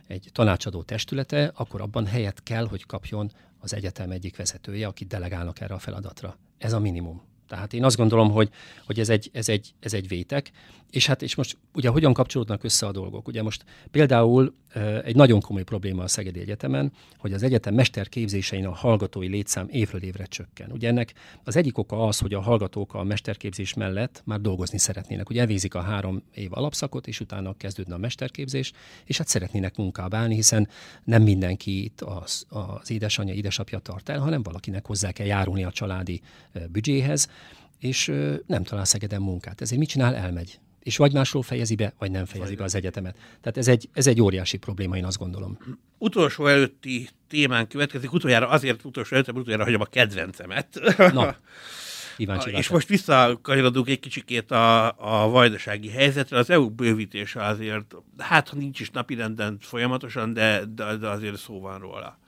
egy 0.06 0.28
tanácsadó 0.32 0.82
testülete, 0.82 1.52
akkor 1.54 1.80
abban 1.80 2.06
helyet 2.06 2.42
kell, 2.42 2.66
hogy 2.66 2.86
kapjon 2.86 3.32
az 3.58 3.74
egyetem 3.74 4.10
egyik 4.10 4.36
vezetője, 4.36 4.86
akit 4.86 5.08
delegálnak 5.08 5.60
erre 5.60 5.74
a 5.74 5.78
feladatra. 5.78 6.36
Ez 6.58 6.72
a 6.72 6.80
minimum. 6.80 7.22
Tehát 7.48 7.72
én 7.72 7.84
azt 7.84 7.96
gondolom, 7.96 8.30
hogy, 8.30 8.50
hogy 8.86 9.00
ez, 9.00 9.08
egy, 9.08 9.30
ez, 9.32 9.48
egy, 9.48 9.74
ez 9.80 9.94
egy 9.94 10.08
vétek, 10.08 10.50
és 10.90 11.06
hát 11.06 11.22
és 11.22 11.34
most 11.34 11.56
ugye 11.74 11.88
hogyan 11.88 12.12
kapcsolódnak 12.12 12.64
össze 12.64 12.86
a 12.86 12.92
dolgok? 12.92 13.28
Ugye 13.28 13.42
most 13.42 13.64
például 13.90 14.54
egy 15.04 15.16
nagyon 15.16 15.40
komoly 15.40 15.62
probléma 15.62 16.02
a 16.02 16.08
Szegedi 16.08 16.40
Egyetemen, 16.40 16.92
hogy 17.18 17.32
az 17.32 17.42
egyetem 17.42 17.74
mesterképzésein 17.74 18.66
a 18.66 18.74
hallgatói 18.74 19.28
létszám 19.28 19.68
évről 19.70 20.02
évre 20.02 20.24
csökken. 20.24 20.70
Ugye 20.72 20.88
ennek 20.88 21.14
az 21.44 21.56
egyik 21.56 21.78
oka 21.78 22.06
az, 22.06 22.18
hogy 22.18 22.34
a 22.34 22.40
hallgatók 22.40 22.94
a 22.94 23.02
mesterképzés 23.02 23.74
mellett 23.74 24.22
már 24.24 24.40
dolgozni 24.40 24.78
szeretnének. 24.78 25.30
Ugye 25.30 25.40
elvégzik 25.40 25.74
a 25.74 25.80
három 25.80 26.22
év 26.34 26.52
alapszakot, 26.52 27.06
és 27.06 27.20
utána 27.20 27.56
kezdődne 27.56 27.94
a 27.94 27.98
mesterképzés, 27.98 28.72
és 29.04 29.18
hát 29.18 29.28
szeretnének 29.28 29.76
munkába 29.76 30.16
állni, 30.16 30.34
hiszen 30.34 30.68
nem 31.04 31.22
mindenki 31.22 31.84
itt 31.84 32.00
az, 32.00 32.46
az 32.48 32.90
édesanyja, 32.90 33.34
édesapja 33.34 33.78
tart 33.78 34.08
el, 34.08 34.18
hanem 34.18 34.42
valakinek 34.42 34.86
hozzá 34.86 35.12
kell 35.12 35.26
járulni 35.26 35.64
a 35.64 35.72
családi 35.72 36.20
büdzséhez, 36.70 37.28
és 37.84 38.12
nem 38.46 38.62
talál 38.62 38.84
Szegeden 38.84 39.20
munkát. 39.20 39.60
Ezért 39.60 39.80
mit 39.80 39.88
csinál? 39.88 40.14
Elmegy 40.14 40.58
és 40.84 40.96
vagy 40.96 41.12
másról 41.12 41.42
fejezi 41.42 41.74
be, 41.74 41.94
vagy 41.98 42.10
nem 42.10 42.24
fejezi 42.24 42.54
be 42.54 42.64
az 42.64 42.74
egyetemet. 42.74 43.14
Tehát 43.14 43.56
ez 43.56 43.68
egy, 43.68 43.88
ez 43.92 44.06
egy 44.06 44.20
óriási 44.20 44.56
probléma, 44.56 44.96
én 44.96 45.04
azt 45.04 45.18
gondolom. 45.18 45.58
Utolsó 45.98 46.46
előtti 46.46 47.08
témán 47.28 47.68
következik, 47.68 48.12
utoljára 48.12 48.48
azért 48.48 48.84
utolsó 48.84 49.14
előtt, 49.14 49.32
utoljára 49.32 49.64
hagyom 49.64 49.80
a 49.80 49.84
kedvencemet. 49.84 50.80
Na. 51.12 51.36
Kíváncsi 52.16 52.50
és 52.50 52.68
most 52.68 52.88
visszakanyarodunk 52.88 53.88
egy 53.88 54.00
kicsikét 54.00 54.50
a, 54.50 54.86
a 54.86 55.28
vajdasági 55.28 55.88
helyzetre. 55.88 56.38
Az 56.38 56.50
EU 56.50 56.70
bővítése 56.70 57.44
azért, 57.44 57.94
hát 58.18 58.48
ha 58.48 58.56
nincs 58.56 58.80
is 58.80 58.90
napirenden 58.90 59.58
folyamatosan, 59.60 60.32
de, 60.32 60.64
de, 60.74 60.96
de 60.96 61.08
azért 61.08 61.36
szó 61.36 61.60
van 61.60 61.78
róla. 61.78 62.18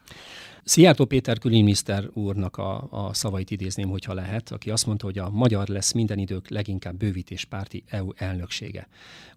Szijjártó 0.68 1.05
Péter 1.05 1.38
külügyminiszter 1.38 2.09
úrnak 2.12 2.57
a, 2.57 2.88
a 2.90 3.14
szavait 3.14 3.50
idézném, 3.50 3.88
hogyha 3.88 4.14
lehet, 4.14 4.50
aki 4.50 4.70
azt 4.70 4.87
mondta, 4.87 5.05
hogy 5.05 5.18
a 5.18 5.31
magyar 5.31 5.68
lesz 5.68 5.92
minden 5.92 6.18
idők 6.18 6.48
leginkább 6.48 6.96
bővítéspárti 6.96 7.85
EU 7.88 8.11
elnöksége. 8.16 8.88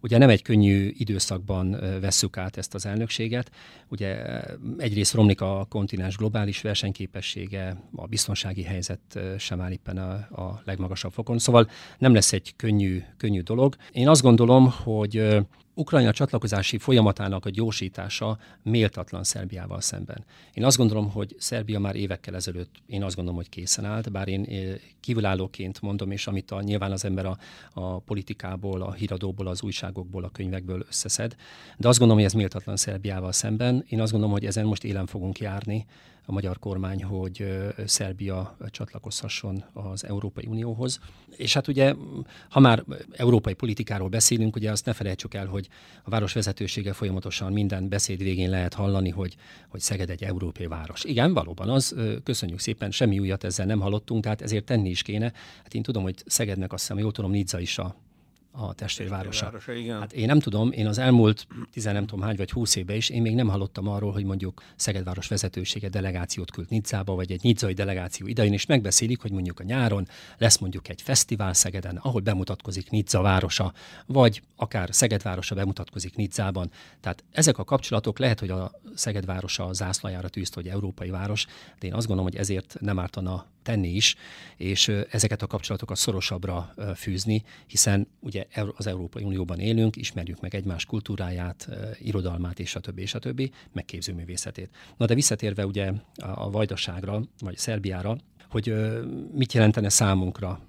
Ugye 0.02 0.18
nem 0.18 0.30
egy 0.30 0.42
könnyű 0.42 0.92
időszakban 0.98 1.72
vesszük 2.02 2.38
át 2.38 2.58
ezt 2.58 2.74
az 2.74 2.86
elnökséget. 2.86 3.52
Ugye 3.88 4.40
egyrészt 4.78 5.14
romlik 5.14 5.42
a 5.42 5.66
kontinens 5.70 6.18
globális 6.18 6.62
versenyképessége, 6.62 7.84
a 7.96 8.08
biztonsági 8.08 8.64
helyzet 8.64 9.20
sem 9.38 9.62
áll 9.62 9.72
éppen 9.72 9.98
a, 9.98 10.12
a 10.42 10.62
legmagasabb 10.66 11.12
fokon, 11.12 11.40
szóval 11.40 11.70
nem 11.98 12.14
lesz 12.14 12.34
egy 12.34 12.54
könnyű, 12.56 13.04
könnyű 13.18 13.42
dolog. 13.42 13.76
Én 13.92 14.08
azt 14.08 14.22
gondolom, 14.22 14.72
hogy 14.84 15.38
Ukrajna 15.80 16.12
csatlakozási 16.12 16.78
folyamatának 16.78 17.46
a 17.46 17.50
gyorsítása 17.50 18.38
méltatlan 18.64 19.24
Szerbiával 19.24 19.82
szemben. 19.82 20.26
Én 20.54 20.66
azt 20.66 20.78
gondolom, 20.78 21.10
hogy 21.10 21.36
Szerbia 21.38 21.80
már 21.80 21.96
évekkel 21.96 22.36
ezelőtt, 22.36 22.76
én 22.88 23.04
azt 23.04 23.16
gondolom, 23.16 23.40
hogy 23.40 23.50
készen 23.50 23.86
állt, 23.86 24.12
bár 24.12 24.28
én 24.28 24.46
eh, 24.50 24.76
kívülállóként 25.00 25.82
mondom, 25.82 26.12
és 26.12 26.28
amit 26.28 26.52
a, 26.52 26.62
nyilván 26.62 26.92
az 26.92 27.06
ember 27.06 27.26
a, 27.26 27.38
a 27.74 28.00
politikából, 28.00 28.82
a 28.82 28.94
híradóból, 28.94 29.48
az 29.48 29.62
újságokból, 29.62 30.24
a 30.24 30.30
könyvekből 30.30 30.86
összeszed, 30.88 31.36
de 31.78 31.88
azt 31.88 31.98
gondolom, 32.00 32.24
hogy 32.24 32.32
ez 32.32 32.38
méltatlan 32.38 32.78
Szerbiával 32.78 33.32
szemben. 33.32 33.86
Én 33.90 34.02
azt 34.02 34.12
gondolom, 34.12 34.36
hogy 34.36 34.46
ezen 34.46 34.66
most 34.66 34.84
élen 34.84 35.06
fogunk 35.06 35.40
járni, 35.40 35.86
a 36.30 36.32
magyar 36.32 36.60
kormány, 36.60 37.04
hogy 37.04 37.46
Szerbia 37.86 38.58
csatlakozhasson 38.72 39.64
az 39.74 40.06
Európai 40.06 40.46
Unióhoz. 40.48 41.00
És 41.36 41.54
hát 41.54 41.68
ugye, 41.68 41.94
ha 42.50 42.60
már 42.60 42.84
európai 43.12 43.54
politikáról 43.54 44.10
beszélünk, 44.10 44.56
ugye 44.56 44.72
azt 44.72 44.86
ne 44.86 44.94
felejtsük 44.94 45.34
el, 45.34 45.46
hogy 45.46 45.68
a 46.04 46.10
város 46.10 46.34
vezetősége 46.34 46.94
folyamatosan 46.94 47.54
minden 47.54 47.90
beszéd 47.90 48.24
végén 48.24 48.50
lehet 48.50 48.74
hallani, 48.74 49.10
hogy, 49.10 49.36
hogy 49.68 49.80
Szeged 49.80 50.10
egy 50.10 50.24
európai 50.24 50.68
város. 50.68 51.04
Igen, 51.04 51.34
valóban 51.34 51.70
az, 51.70 51.96
köszönjük 52.24 52.60
szépen, 52.60 52.92
semmi 52.92 53.20
újat 53.20 53.44
ezzel 53.44 53.66
nem 53.66 53.80
hallottunk, 53.80 54.24
tehát 54.24 54.42
ezért 54.42 54.66
tenni 54.66 54.90
is 54.90 55.02
kéne. 55.02 55.34
Hát 55.64 55.74
én 55.74 55.82
tudom, 55.82 56.04
hogy 56.04 56.16
Szegednek 56.26 56.74
azt 56.74 56.82
hiszem, 56.82 57.02
jól 57.02 57.12
tudom, 57.12 57.32
Nizza 57.32 57.60
is 57.60 57.78
a 57.78 57.96
a 58.60 58.74
testvérvárosa. 58.74 59.54
Igen. 59.68 60.00
Hát 60.00 60.14
én 60.14 60.26
nem 60.26 60.40
tudom, 60.40 60.72
én 60.72 60.88
az 60.88 60.98
elmúlt 60.98 61.48
tizen 61.72 61.94
nem 61.94 62.06
tudom 62.06 62.26
hány 62.26 62.36
vagy 62.36 62.52
húsz 62.52 62.76
évben 62.76 62.96
is, 62.96 63.10
én 63.10 63.22
még 63.22 63.36
nem 63.36 63.48
hallottam 63.48 63.88
arról, 63.88 64.12
hogy 64.12 64.24
mondjuk 64.24 64.62
Szegedváros 64.76 65.28
vezetősége 65.28 65.90
delegációt 65.90 66.52
küld 66.52 66.70
Niczába, 66.70 67.16
vagy 67.16 67.32
egy 67.32 67.44
nizzai 67.44 67.74
delegáció 67.74 68.28
idején, 68.28 68.54
és 68.54 68.66
megbeszélik, 68.66 69.22
hogy 69.22 69.32
mondjuk 69.32 69.60
a 69.60 69.64
nyáron 69.64 70.08
lesz 70.38 70.58
mondjuk 70.58 70.90
egy 70.90 71.02
fesztivál 71.02 71.54
Szegeden, 71.54 71.98
ahol 71.98 72.22
bemutatkozik 72.22 72.90
Nizza 72.90 73.22
városa, 73.22 73.74
vagy 74.06 74.42
akár 74.56 74.90
Szegedvárosa 74.92 75.56
bemutatkozik 75.56 76.16
Nizzában. 76.16 76.72
Tehát 77.00 77.24
ezek 77.32 77.58
a 77.58 77.64
kapcsolatok 77.64 78.20
lehet, 78.20 78.40
hogy 78.40 78.50
a 78.50 78.72
Szegedvárosa 78.96 79.74
zászlajára 79.74 80.30
tűzt, 80.30 80.54
hogy 80.54 80.68
európai 80.68 81.10
város, 81.10 81.46
de 81.80 81.88
én 81.88 81.94
azt 81.94 82.08
gondolom, 82.08 82.32
hogy 82.32 82.40
ezért 82.40 82.78
nem 82.80 83.00
ártana 83.00 83.46
tenni 83.64 83.88
is, 83.88 84.16
és 84.58 84.88
ezeket 85.10 85.42
a 85.42 85.48
kapcsolatokat 85.48 85.98
szorosabbra 85.98 86.74
fűzni, 86.96 87.44
hiszen 87.68 88.08
ugye 88.20 88.46
az 88.76 88.88
Európai 88.88 89.24
Unióban 89.24 89.60
élünk, 89.60 89.96
ismerjük 89.96 90.42
meg 90.42 90.56
egymás 90.56 90.86
kultúráját, 90.86 91.70
irodalmát 92.00 92.60
és 92.60 92.76
a 92.76 92.80
többi, 92.80 93.02
és 93.02 93.14
a 93.14 93.20
többi, 93.20 93.52
meg 93.72 93.86
képzőművészetét. 93.86 94.70
Na 94.98 95.06
de 95.06 95.14
visszatérve 95.14 95.66
ugye 95.66 95.92
a 96.16 96.50
Vajdaságra, 96.50 97.24
vagy 97.40 97.58
Szerbiára, 97.58 98.18
hogy 98.50 98.74
mit 99.34 99.54
jelentene 99.54 99.90
számunkra 99.90 100.62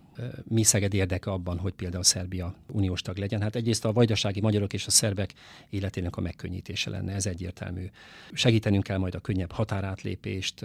mi 0.45 0.63
Szeged 0.63 0.95
érdeke 0.95 1.31
abban, 1.31 1.59
hogy 1.59 1.73
például 1.73 2.03
Szerbia 2.03 2.55
uniós 2.73 3.03
tag 3.03 3.17
legyen? 3.17 3.41
Hát 3.41 3.57
egyrészt 3.57 3.85
a 3.85 3.93
vajdasági 3.93 4.41
magyarok 4.41 4.73
és 4.73 4.87
a 4.87 4.91
szerbek 4.91 5.33
életének 5.71 6.17
a 6.17 6.21
megkönnyítése 6.21 6.91
lenne, 6.91 7.15
ez 7.15 7.27
egyértelmű. 7.27 7.91
Segítenünk 8.33 8.83
kell 8.83 8.99
majd 8.99 9.15
a 9.15 9.21
könnyebb 9.21 9.53
határátlépést, 9.53 10.65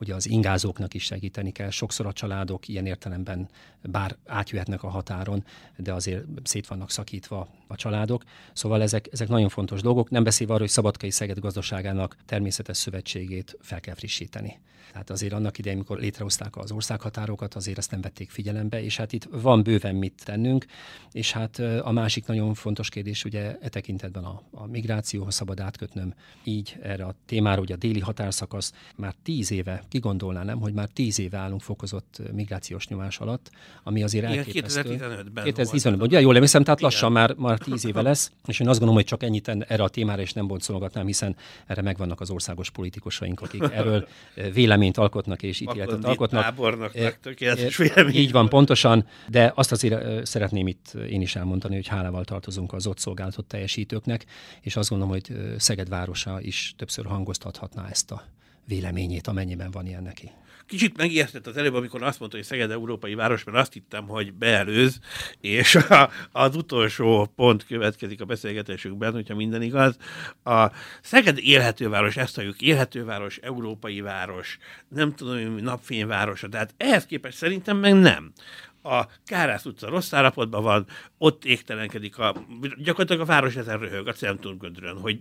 ugye 0.00 0.14
az 0.14 0.28
ingázóknak 0.28 0.94
is 0.94 1.04
segíteni 1.04 1.52
kell. 1.52 1.70
Sokszor 1.70 2.06
a 2.06 2.12
családok 2.12 2.68
ilyen 2.68 2.86
értelemben 2.86 3.48
bár 3.82 4.16
átjöhetnek 4.26 4.82
a 4.82 4.88
határon, 4.88 5.44
de 5.76 5.92
azért 5.92 6.24
szét 6.42 6.66
vannak 6.66 6.90
szakítva 6.90 7.48
a 7.66 7.76
családok. 7.76 8.24
Szóval 8.52 8.82
ezek, 8.82 9.08
ezek 9.12 9.28
nagyon 9.28 9.48
fontos 9.48 9.80
dolgok. 9.80 10.10
Nem 10.10 10.24
beszélve 10.24 10.52
arról, 10.52 10.66
hogy 10.66 10.74
Szabadkai 10.74 11.10
Szeged 11.10 11.38
gazdaságának 11.38 12.16
természetes 12.26 12.76
szövetségét 12.76 13.56
fel 13.60 13.80
kell 13.80 13.94
frissíteni. 13.94 14.58
Tehát 14.92 15.10
azért 15.10 15.32
annak 15.32 15.58
idején, 15.58 15.76
amikor 15.78 15.98
létrehozták 15.98 16.56
az 16.56 16.70
országhatárokat, 16.70 17.54
azért 17.54 17.78
ezt 17.78 17.90
nem 17.90 18.00
vették 18.00 18.30
figyelembe, 18.30 18.82
és 18.82 18.96
hát 18.96 19.12
itt 19.12 19.28
van 19.30 19.62
bőven 19.62 19.94
mit 19.94 20.22
tennünk, 20.24 20.66
és 21.12 21.32
hát 21.32 21.58
a 21.58 21.90
másik 21.90 22.26
nagyon 22.26 22.54
fontos 22.54 22.88
kérdés, 22.88 23.24
ugye 23.24 23.58
e 23.60 23.68
tekintetben 23.68 24.24
a, 24.24 24.42
a 24.50 24.66
migrációhoz 24.66 25.34
szabad 25.34 25.60
átkötnöm 25.60 26.14
így 26.44 26.76
erre 26.82 27.04
a 27.04 27.14
témára, 27.26 27.60
ugye 27.60 27.74
a 27.74 27.76
déli 27.76 28.00
határszakasz 28.00 28.72
már 28.96 29.14
tíz 29.22 29.50
éve, 29.50 29.82
kigondolná 29.88 30.42
nem, 30.42 30.60
hogy 30.60 30.72
már 30.72 30.88
tíz 30.88 31.18
éve 31.18 31.38
állunk 31.38 31.60
fokozott 31.60 32.20
migrációs 32.32 32.88
nyomás 32.88 33.18
alatt, 33.18 33.50
ami 33.82 34.02
azért 34.02 34.24
elképesztő. 34.24 34.82
2015-ben 34.82 35.44
2015-ben, 35.46 36.00
ugye 36.00 36.20
jól 36.20 36.34
emlékszem, 36.34 36.64
tehát 36.64 36.80
lassan 36.80 37.12
már, 37.12 37.34
már 37.34 37.58
tíz 37.58 37.86
éve 37.86 38.02
lesz, 38.10 38.32
és 38.46 38.60
én 38.60 38.68
azt 38.68 38.78
gondolom, 38.78 39.02
hogy 39.02 39.10
csak 39.10 39.22
ennyit 39.22 39.48
erre 39.48 39.82
a 39.82 39.88
témára, 39.88 40.22
és 40.22 40.32
nem 40.32 40.46
boncolgatnám, 40.46 41.06
hiszen 41.06 41.36
erre 41.66 41.82
megvannak 41.82 42.20
az 42.20 42.30
országos 42.30 42.70
politikusaink, 42.70 43.40
akik 43.40 43.62
erről 43.72 44.08
véleményt 44.52 44.96
alkotnak 44.96 45.42
és 45.42 45.60
ítéletet 45.60 46.04
alkotnak. 46.04 46.42
Tábornak 46.42 46.96
E, 46.96 47.18
tökéletes 47.22 47.78
e, 47.78 47.82
vélemény. 47.82 48.14
Így 48.14 48.32
van, 48.32 48.48
pontosan, 48.48 49.06
de 49.28 49.52
azt 49.54 49.72
azért 49.72 50.26
szeretném 50.26 50.66
itt 50.66 50.96
én 51.10 51.20
is 51.20 51.36
elmondani, 51.36 51.74
hogy 51.74 51.86
hálával 51.86 52.24
tartozunk 52.24 52.72
az 52.72 52.86
ott 52.86 52.98
szolgáltatott 52.98 53.48
teljesítőknek, 53.48 54.24
és 54.60 54.76
azt 54.76 54.88
gondolom, 54.88 55.14
hogy 55.14 55.56
Szeged 55.58 55.88
városa 55.88 56.40
is 56.40 56.74
többször 56.76 57.06
hangoztathatná 57.06 57.88
ezt 57.88 58.10
a 58.10 58.24
véleményét, 58.64 59.26
amennyiben 59.26 59.70
van 59.70 59.86
ilyen 59.86 60.02
neki. 60.02 60.30
Kicsit 60.66 60.96
megijesztett 60.96 61.46
az 61.46 61.56
előbb, 61.56 61.74
amikor 61.74 62.02
azt 62.02 62.18
mondta, 62.18 62.36
hogy 62.36 62.46
Szeged 62.46 62.70
európai 62.70 63.14
város, 63.14 63.44
mert 63.44 63.58
azt 63.58 63.72
hittem, 63.72 64.06
hogy 64.06 64.32
beelőz, 64.32 64.98
és 65.40 65.74
a, 66.00 66.10
az 66.32 66.56
utolsó 66.56 67.32
pont 67.36 67.66
következik 67.66 68.20
a 68.20 68.24
beszélgetésünkben, 68.24 69.12
hogyha 69.12 69.34
minden 69.34 69.62
igaz. 69.62 69.96
A 70.44 70.66
Szeged 71.02 71.38
élhető 71.38 71.88
város, 71.88 72.16
ezt 72.16 72.34
halljuk, 72.34 72.60
élhető 72.60 73.04
város, 73.04 73.36
európai 73.36 74.00
város, 74.00 74.58
nem 74.88 75.14
tudom, 75.14 75.54
napfényvárosa, 75.54 76.48
tehát 76.48 76.74
ehhez 76.76 77.06
képest 77.06 77.36
szerintem 77.36 77.76
meg 77.76 77.94
nem 77.94 78.32
a 78.82 79.06
Kárász 79.24 79.64
utca 79.64 79.88
rossz 79.88 80.12
állapotban 80.12 80.62
van, 80.62 80.86
ott 81.18 81.44
égtelenkedik 81.44 82.18
a, 82.18 82.46
gyakorlatilag 82.76 83.20
a 83.22 83.24
város 83.24 83.56
ezen 83.56 83.78
röhög 83.78 84.08
a 84.08 84.12
Centurgödrön, 84.12 84.98
hogy 85.00 85.20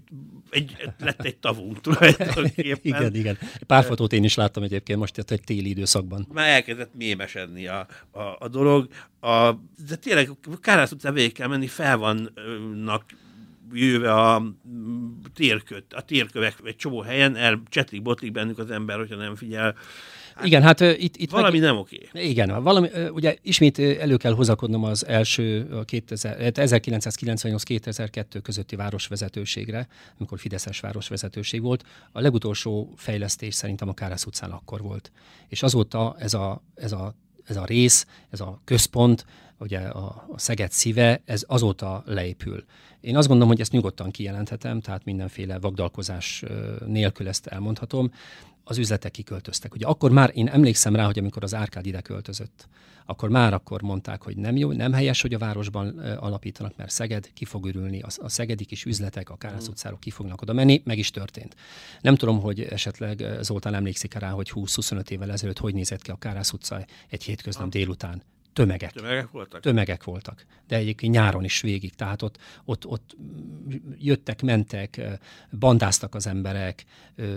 egy, 0.49 0.75
lett 0.99 1.21
egy 1.21 1.37
tavunk 1.37 1.81
tulajdonképpen. 1.81 2.79
igen, 2.81 3.15
igen. 3.15 3.37
Pár 3.67 3.83
fotót 3.83 4.13
én 4.13 4.23
is 4.23 4.35
láttam 4.35 4.63
egyébként 4.63 4.99
most 4.99 5.31
egy 5.31 5.41
téli 5.41 5.69
időszakban. 5.69 6.27
Már 6.33 6.49
elkezdett 6.49 6.95
mémesedni 6.95 7.67
a, 7.67 7.87
a, 8.11 8.35
a 8.39 8.47
dolog. 8.47 8.87
A, 9.19 9.51
de 9.87 9.95
tényleg 9.95 10.29
Kárász 10.61 10.91
utcán 10.91 11.13
végig 11.13 11.33
kell 11.33 11.47
menni, 11.47 11.67
fel 11.67 11.97
vannak 11.97 13.05
a 14.03 14.43
térköt, 15.33 15.93
a 15.93 16.01
térkövek 16.01 16.55
egy 16.63 16.75
csomó 16.75 17.01
helyen, 17.01 17.35
el 17.35 17.61
csetlik, 17.69 18.01
botlik 18.01 18.31
bennük 18.31 18.59
az 18.59 18.71
ember, 18.71 18.97
hogyha 18.97 19.15
nem 19.15 19.35
figyel. 19.35 19.75
Hát, 20.35 20.45
igen, 20.45 20.61
hát 20.61 20.79
itt... 20.79 21.17
itt 21.17 21.31
valami 21.31 21.59
meg, 21.59 21.67
nem 21.67 21.77
oké. 21.77 22.09
Igen, 22.13 22.63
valami, 22.63 22.89
ugye 23.13 23.35
ismét 23.41 23.79
elő 23.79 24.17
kell 24.17 24.33
hozakodnom 24.33 24.83
az 24.83 25.05
első 25.05 25.67
1998-2002 25.71 28.39
közötti 28.43 28.75
városvezetőségre, 28.75 29.87
amikor 30.17 30.39
Fideszes 30.39 30.79
városvezetőség 30.79 31.61
volt. 31.61 31.83
A 32.11 32.21
legutolsó 32.21 32.93
fejlesztés 32.95 33.55
szerintem 33.55 33.89
a 33.89 33.93
Kárász 33.93 34.25
utcán 34.25 34.51
akkor 34.51 34.81
volt. 34.81 35.11
És 35.47 35.63
azóta 35.63 36.15
ez 36.19 36.33
a, 36.33 36.63
ez 36.75 36.91
a, 36.91 37.15
ez 37.51 37.57
a 37.57 37.65
rész, 37.65 38.05
ez 38.29 38.39
a 38.39 38.61
központ, 38.63 39.25
ugye 39.59 39.79
a, 39.79 40.25
a 40.31 40.39
Szeged 40.39 40.71
szíve, 40.71 41.21
ez 41.25 41.43
azóta 41.47 42.03
leépül. 42.05 42.63
Én 43.01 43.17
azt 43.17 43.27
gondolom, 43.27 43.51
hogy 43.51 43.61
ezt 43.61 43.71
nyugodtan 43.71 44.11
kijelenthetem, 44.11 44.81
tehát 44.81 45.05
mindenféle 45.05 45.59
vagdalkozás 45.59 46.43
nélkül 46.85 47.27
ezt 47.27 47.47
elmondhatom 47.47 48.11
az 48.71 48.77
üzletek 48.77 49.11
kiköltöztek. 49.11 49.73
Ugye 49.73 49.85
akkor 49.85 50.11
már 50.11 50.31
én 50.33 50.47
emlékszem 50.47 50.95
rá, 50.95 51.05
hogy 51.05 51.19
amikor 51.19 51.43
az 51.43 51.53
Árkád 51.53 51.85
ide 51.85 52.01
költözött, 52.01 52.67
akkor 53.05 53.29
már 53.29 53.53
akkor 53.53 53.81
mondták, 53.81 54.21
hogy 54.21 54.37
nem 54.37 54.57
jó, 54.57 54.71
nem 54.71 54.93
helyes, 54.93 55.21
hogy 55.21 55.33
a 55.33 55.37
városban 55.37 55.97
alapítanak, 55.99 56.77
mert 56.77 56.89
Szeged 56.89 57.33
ki 57.33 57.45
fog 57.45 57.65
ürülni, 57.65 58.01
a, 58.01 58.29
szegedi 58.29 58.65
kis 58.65 58.85
üzletek, 58.85 59.29
a 59.29 59.35
Kárász 59.35 59.67
mm. 59.67 59.71
utcáról 59.71 59.99
ki 59.99 60.09
fognak 60.09 60.41
oda 60.41 60.53
menni, 60.53 60.81
meg 60.85 60.97
is 60.97 61.11
történt. 61.11 61.55
Nem 62.01 62.15
tudom, 62.15 62.39
hogy 62.39 62.61
esetleg 62.61 63.23
Zoltán 63.41 63.73
emlékszik 63.73 64.13
rá, 64.13 64.29
hogy 64.29 64.51
20-25 64.55 65.09
évvel 65.09 65.31
ezelőtt 65.31 65.57
hogy 65.57 65.73
nézett 65.73 66.01
ki 66.01 66.11
a 66.11 66.15
Kárász 66.15 66.53
utca 66.53 66.85
egy 67.09 67.23
hétköznap 67.23 67.69
délután 67.69 68.23
tömegek. 68.53 68.91
Tömegek 68.91 69.31
voltak? 69.31 69.61
Tömegek 69.61 70.03
voltak. 70.03 70.45
De 70.67 70.75
egyébként 70.75 71.13
nyáron 71.13 71.43
is 71.43 71.61
végig. 71.61 71.95
Tehát 71.95 72.21
ott, 72.21 72.37
ott, 72.65 72.85
ott 72.85 73.15
jöttek, 73.99 74.41
mentek, 74.41 75.01
bandáztak 75.59 76.15
az 76.15 76.27
emberek, 76.27 76.85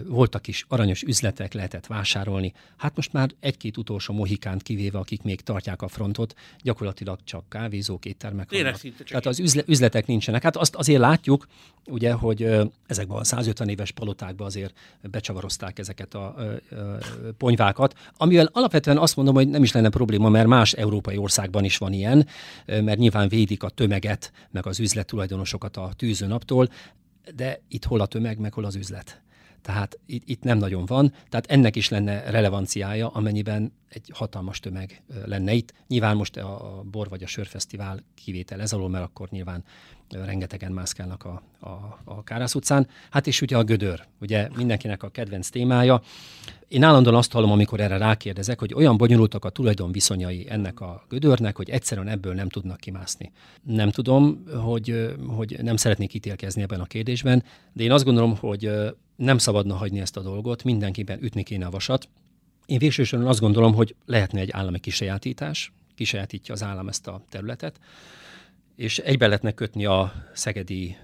voltak 0.06 0.46
is 0.46 0.64
aranyos 0.68 1.02
üzletek, 1.02 1.52
lehetett 1.52 1.86
vásárolni. 1.86 2.52
Hát 2.76 2.96
most 2.96 3.12
már 3.12 3.30
egy-két 3.40 3.76
utolsó 3.76 4.14
mohikánt 4.14 4.62
kivéve, 4.62 4.98
akik 4.98 5.22
még 5.22 5.40
tartják 5.40 5.82
a 5.82 5.88
frontot, 5.88 6.34
gyakorlatilag 6.62 7.18
csak 7.24 7.48
kávézók, 7.48 8.04
éttermek 8.04 8.50
vannak. 8.50 8.80
Tehát 9.04 9.26
az 9.26 9.40
üzle, 9.40 9.62
üzletek 9.66 10.06
nincsenek. 10.06 10.42
Hát 10.42 10.56
azt 10.56 10.74
azért 10.74 11.00
látjuk, 11.00 11.46
ugye, 11.86 12.12
hogy 12.12 12.42
ezekben 12.86 13.16
a 13.16 13.24
150 13.24 13.68
éves 13.68 13.90
palotákban 13.90 14.46
azért 14.46 14.78
becsavarozták 15.02 15.78
ezeket 15.78 16.14
a, 16.14 16.34
a, 16.36 16.42
a 16.70 16.98
ponyvákat, 17.38 17.94
amivel 18.16 18.48
alapvetően 18.52 18.98
azt 18.98 19.16
mondom, 19.16 19.34
hogy 19.34 19.48
nem 19.48 19.62
is 19.62 19.72
lenne 19.72 19.88
probléma, 19.88 20.28
mert 20.28 20.46
más 20.46 20.72
Európa 20.72 21.03
európai 21.04 21.16
országban 21.22 21.64
is 21.64 21.78
van 21.78 21.92
ilyen, 21.92 22.26
mert 22.66 22.98
nyilván 22.98 23.28
védik 23.28 23.62
a 23.62 23.68
tömeget, 23.68 24.32
meg 24.50 24.66
az 24.66 24.80
üzlettulajdonosokat 24.80 25.76
a 25.76 25.90
tűzőnaptól, 25.96 26.68
de 27.34 27.60
itt 27.68 27.84
hol 27.84 28.00
a 28.00 28.06
tömeg, 28.06 28.38
meg 28.38 28.52
hol 28.52 28.64
az 28.64 28.74
üzlet. 28.74 29.22
Tehát 29.62 29.98
itt, 30.06 30.22
itt 30.26 30.42
nem 30.42 30.58
nagyon 30.58 30.84
van, 30.86 31.12
tehát 31.28 31.46
ennek 31.46 31.76
is 31.76 31.88
lenne 31.88 32.30
relevanciája, 32.30 33.08
amennyiben 33.08 33.72
egy 33.88 34.10
hatalmas 34.12 34.60
tömeg 34.60 35.02
lenne 35.24 35.52
itt. 35.52 35.72
Nyilván 35.88 36.16
most 36.16 36.36
a 36.36 36.82
Bor 36.90 37.08
vagy 37.08 37.22
a 37.22 37.26
Sörfesztivál 37.26 38.02
kivétel 38.14 38.60
ez 38.60 38.72
alól, 38.72 38.88
mert 38.88 39.04
akkor 39.04 39.28
nyilván 39.30 39.64
rengetegen 40.10 40.72
mászkálnak 40.72 41.24
a, 41.24 41.42
a, 41.60 42.00
a 42.04 42.22
Kárász 42.22 42.54
utcán. 42.54 42.88
Hát 43.10 43.26
és 43.26 43.40
ugye 43.40 43.56
a 43.56 43.64
gödör, 43.64 44.06
ugye 44.20 44.48
mindenkinek 44.56 45.02
a 45.02 45.08
kedvenc 45.08 45.48
témája. 45.48 46.02
Én 46.68 46.82
állandóan 46.82 47.16
azt 47.16 47.32
hallom, 47.32 47.50
amikor 47.50 47.80
erre 47.80 47.96
rákérdezek, 47.96 48.58
hogy 48.58 48.74
olyan 48.74 48.96
bonyolultak 48.96 49.44
a 49.44 49.50
tulajdon 49.50 49.92
viszonyai 49.92 50.46
ennek 50.48 50.80
a 50.80 51.04
gödörnek, 51.08 51.56
hogy 51.56 51.70
egyszerűen 51.70 52.08
ebből 52.08 52.34
nem 52.34 52.48
tudnak 52.48 52.76
kimászni. 52.80 53.32
Nem 53.62 53.90
tudom, 53.90 54.44
hogy, 54.62 55.14
hogy 55.26 55.58
nem 55.62 55.76
szeretnék 55.76 56.14
ítélkezni 56.14 56.62
ebben 56.62 56.80
a 56.80 56.84
kérdésben, 56.84 57.44
de 57.72 57.82
én 57.82 57.92
azt 57.92 58.04
gondolom, 58.04 58.36
hogy 58.36 58.70
nem 59.16 59.38
szabadna 59.38 59.74
hagyni 59.74 60.00
ezt 60.00 60.16
a 60.16 60.22
dolgot, 60.22 60.64
mindenképpen 60.64 61.22
ütni 61.22 61.42
kéne 61.42 61.66
a 61.66 61.70
vasat. 61.70 62.08
Én 62.66 62.78
végsősorban 62.78 63.28
azt 63.28 63.40
gondolom, 63.40 63.74
hogy 63.74 63.94
lehetne 64.06 64.40
egy 64.40 64.50
állami 64.50 64.78
kisajátítás, 64.78 65.72
kisajátítja 65.94 66.54
az 66.54 66.62
állam 66.62 66.88
ezt 66.88 67.06
a 67.06 67.22
területet, 67.28 67.80
és 68.76 68.98
egybe 68.98 69.26
lehetne 69.26 69.52
kötni 69.52 69.84
a 69.84 70.12
szegedi, 70.32 70.96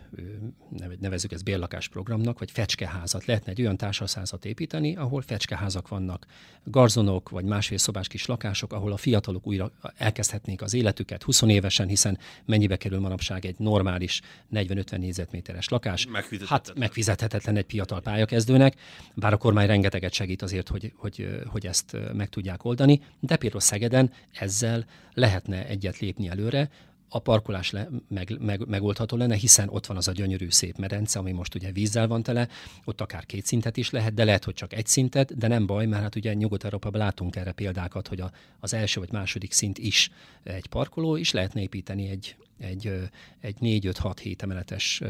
nevezzük 1.00 1.33
ezt 1.33 1.44
bérlakásprogramnak, 1.44 2.38
vagy 2.38 2.50
fecskeházat. 2.50 3.24
Lehetne 3.24 3.50
egy 3.52 3.61
olyan 3.61 3.76
társasházat 3.76 4.44
építeni, 4.44 4.96
ahol 4.96 5.22
fecskeházak 5.22 5.88
vannak, 5.88 6.26
garzonok, 6.64 7.28
vagy 7.28 7.44
másfél 7.44 7.78
szobás 7.78 8.09
kis 8.09 8.26
lakások, 8.26 8.72
ahol 8.72 8.92
a 8.92 8.96
fiatalok 8.96 9.46
újra 9.46 9.72
elkezdhetnék 9.96 10.62
az 10.62 10.74
életüket 10.74 11.22
20 11.22 11.42
évesen, 11.42 11.88
hiszen 11.88 12.18
mennyibe 12.44 12.76
kerül 12.76 13.00
manapság 13.00 13.44
egy 13.44 13.59
normális 13.59 14.20
40-50 14.52 14.98
négyzetméteres 14.98 15.68
lakás. 15.68 16.06
Hát 16.46 16.72
megfizethetetlen 16.76 17.56
egy 17.56 17.66
fiatal 17.68 18.00
pályakezdőnek, 18.00 18.74
bár 19.14 19.33
a 19.33 19.37
kormány 19.37 19.66
rengeteget 19.66 20.12
segít 20.12 20.42
azért, 20.42 20.68
hogy, 20.68 20.92
hogy, 20.96 21.42
hogy 21.46 21.66
ezt 21.66 21.96
meg 22.12 22.28
tudják 22.28 22.64
oldani, 22.64 23.00
de 23.20 23.37
például 23.37 23.61
Szegeden 23.61 24.12
ezzel 24.33 24.85
lehetne 25.14 25.66
egyet 25.66 25.98
lépni 25.98 26.28
előre, 26.28 26.70
a 27.12 27.18
parkolás 27.18 27.70
le, 27.70 27.88
meg, 28.09 28.37
meg, 28.40 28.66
megoldható 28.66 29.16
lenne, 29.16 29.35
hiszen 29.35 29.68
ott 29.68 29.87
van 29.87 29.96
az 29.96 30.09
a 30.09 30.12
gyönyörű 30.12 30.51
szép 30.51 30.77
medence, 30.77 31.18
ami 31.18 31.33
most 31.33 31.55
ugye 31.55 31.73
vízzel 31.73 32.07
van 32.07 32.23
tele, 32.23 32.49
ott 32.85 33.01
akár 33.01 33.27
két 33.27 33.46
szintet 33.46 33.77
is 33.77 33.90
lehet, 33.90 34.14
de 34.14 34.25
lehet, 34.25 34.44
hogy 34.44 34.55
csak 34.55 34.73
egy 34.73 34.87
szintet, 34.87 35.38
de 35.38 35.49
nem 35.49 35.66
baj, 35.66 35.87
mert 35.87 36.03
hát 36.03 36.16
ugye 36.16 36.35
Nyugat-Európában 36.35 37.01
látunk 37.01 37.37
erre 37.37 37.53
példákat, 37.53 38.09
hogy 38.09 38.20
a, 38.20 38.31
az 38.61 38.75
első 38.75 39.01
vagy 39.01 39.12
második 39.12 39.53
szint 39.53 39.79
is 39.79 40.11
egy 40.42 40.66
parkoló, 40.66 41.16
és 41.16 41.33
lehetne 41.33 41.61
építeni 41.61 42.09
egy, 42.09 42.37
egy, 42.61 42.92
egy 43.40 43.57
4-5-6-7 43.61 44.42
emeletes 44.42 45.03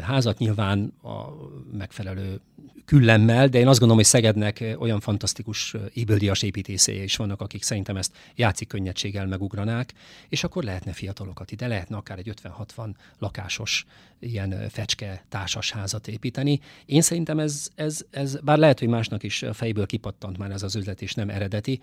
házat, 0.00 0.38
nyilván 0.38 0.92
a 1.02 1.28
megfelelő 1.72 2.40
küllemmel, 2.84 3.48
de 3.48 3.58
én 3.58 3.68
azt 3.68 3.78
gondolom, 3.78 3.96
hogy 3.96 4.04
Szegednek 4.04 4.64
olyan 4.78 5.00
fantasztikus 5.00 5.74
éböldias 5.92 6.42
építészéje 6.42 7.02
is 7.02 7.16
vannak, 7.16 7.40
akik 7.40 7.62
szerintem 7.62 7.96
ezt 7.96 8.16
játszik 8.34 8.68
könnyedséggel 8.68 9.26
megugranák, 9.26 9.92
és 10.28 10.44
akkor 10.44 10.64
lehetne 10.64 10.92
fiatalokat 10.92 11.50
ide, 11.50 11.66
lehetne 11.66 11.96
akár 11.96 12.18
egy 12.18 12.32
50-60 12.42 12.94
lakásos 13.18 13.86
ilyen 14.24 14.68
fecske 14.68 15.24
társas 15.28 15.70
házat 15.70 16.08
építeni. 16.08 16.60
Én 16.86 17.00
szerintem 17.00 17.38
ez, 17.38 17.68
ez, 17.74 18.04
ez, 18.10 18.40
bár 18.40 18.58
lehet, 18.58 18.78
hogy 18.78 18.88
másnak 18.88 19.22
is 19.22 19.44
fejből 19.52 19.86
kipattant 19.86 20.38
már 20.38 20.50
ez 20.50 20.62
az 20.62 20.76
üzlet, 20.76 21.02
és 21.02 21.14
nem 21.14 21.30
eredeti, 21.30 21.80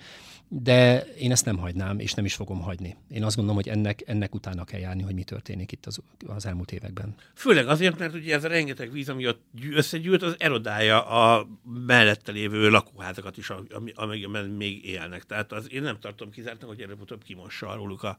de 0.48 1.06
én 1.06 1.32
ezt 1.32 1.46
nem 1.46 1.58
hagynám, 1.58 2.00
és 2.00 2.14
nem 2.14 2.26
is 2.26 2.34
fogom 2.34 2.62
hagyni. 2.62 2.96
Én 3.10 3.24
azt 3.24 3.36
gondolom, 3.36 3.62
hogy 3.64 3.72
ennek, 3.72 4.04
ennek 4.06 4.36
utána 4.36 4.64
kell 4.64 4.80
járni, 4.80 5.02
hogy 5.02 5.14
mi 5.14 5.24
történik 5.24 5.72
itt 5.72 5.86
az, 5.86 6.00
az 6.28 6.46
elmúlt 6.46 6.72
években. 6.72 7.16
Főleg 7.34 7.68
azért, 7.68 8.00
mert 8.00 8.14
ugye 8.14 8.36
ez 8.36 8.44
a 8.44 8.48
rengeteg 8.48 8.92
víz, 8.92 9.10
ami 9.10 9.28
ott 9.28 9.42
összegyűlt, 9.72 10.22
az 10.22 10.36
erodálja 10.38 11.08
a 11.08 11.48
mellette 11.86 12.32
lévő 12.32 12.70
lakóházakat 12.70 13.38
is, 13.38 13.52
amelyekben 13.94 14.46
még 14.46 14.86
élnek. 14.86 15.24
Tehát 15.24 15.52
az, 15.52 15.72
én 15.72 15.82
nem 15.82 16.00
tartom 16.00 16.30
kizártnak, 16.30 16.70
hogy 16.70 16.82
előbb-utóbb 16.82 17.24
kimossa 17.24 17.76
róluk 17.76 18.04
a, 18.04 18.18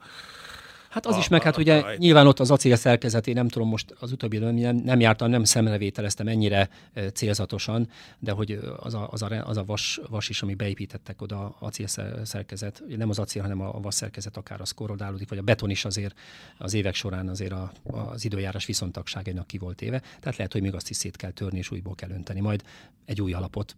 Hát 0.92 1.06
az 1.06 1.14
a, 1.14 1.18
is 1.18 1.28
meg, 1.28 1.42
hát 1.42 1.56
ugye 1.56 1.78
a, 1.78 1.94
nyilván 1.96 2.26
ott 2.26 2.40
az 2.40 2.50
acél 2.50 2.76
szerkezeté, 2.76 3.32
nem 3.32 3.48
tudom 3.48 3.68
most 3.68 3.94
az 3.98 4.12
utóbbi 4.12 4.38
nem, 4.38 4.76
nem 4.76 5.00
jártam, 5.00 5.30
nem 5.30 5.44
szemrevételeztem 5.44 6.28
ennyire 6.28 6.68
célzatosan, 7.12 7.88
de 8.18 8.32
hogy 8.32 8.58
az 8.76 8.94
a, 8.94 9.08
az 9.10 9.22
a, 9.22 9.46
az 9.46 9.56
a 9.56 9.64
vas, 9.64 10.00
vas 10.08 10.28
is, 10.28 10.42
ami 10.42 10.54
beépítettek 10.54 11.22
oda 11.22 11.56
acél 11.58 11.86
szerkezet, 12.24 12.82
nem 12.96 13.08
az 13.08 13.18
acél, 13.18 13.42
hanem 13.42 13.60
a 13.60 13.80
vas 13.80 13.94
szerkezet 13.94 14.36
akár 14.36 14.60
az 14.60 14.70
korodálódik, 14.70 15.28
vagy 15.28 15.38
a 15.38 15.42
beton 15.42 15.70
is 15.70 15.84
azért 15.84 16.18
az 16.58 16.74
évek 16.74 16.94
során 16.94 17.28
azért 17.28 17.52
a, 17.52 17.72
az 17.82 18.24
időjárás 18.24 18.66
viszontagságainak 18.66 19.46
ki 19.46 19.58
volt 19.58 19.82
éve. 19.82 19.98
Tehát 19.98 20.36
lehet, 20.36 20.52
hogy 20.52 20.62
még 20.62 20.74
azt 20.74 20.90
is 20.90 20.96
szét 20.96 21.16
kell 21.16 21.30
törni, 21.30 21.58
és 21.58 21.70
újból 21.70 21.94
kell 21.94 22.10
önteni. 22.10 22.40
Majd 22.40 22.62
egy 23.04 23.20
új 23.20 23.32
alapot 23.32 23.76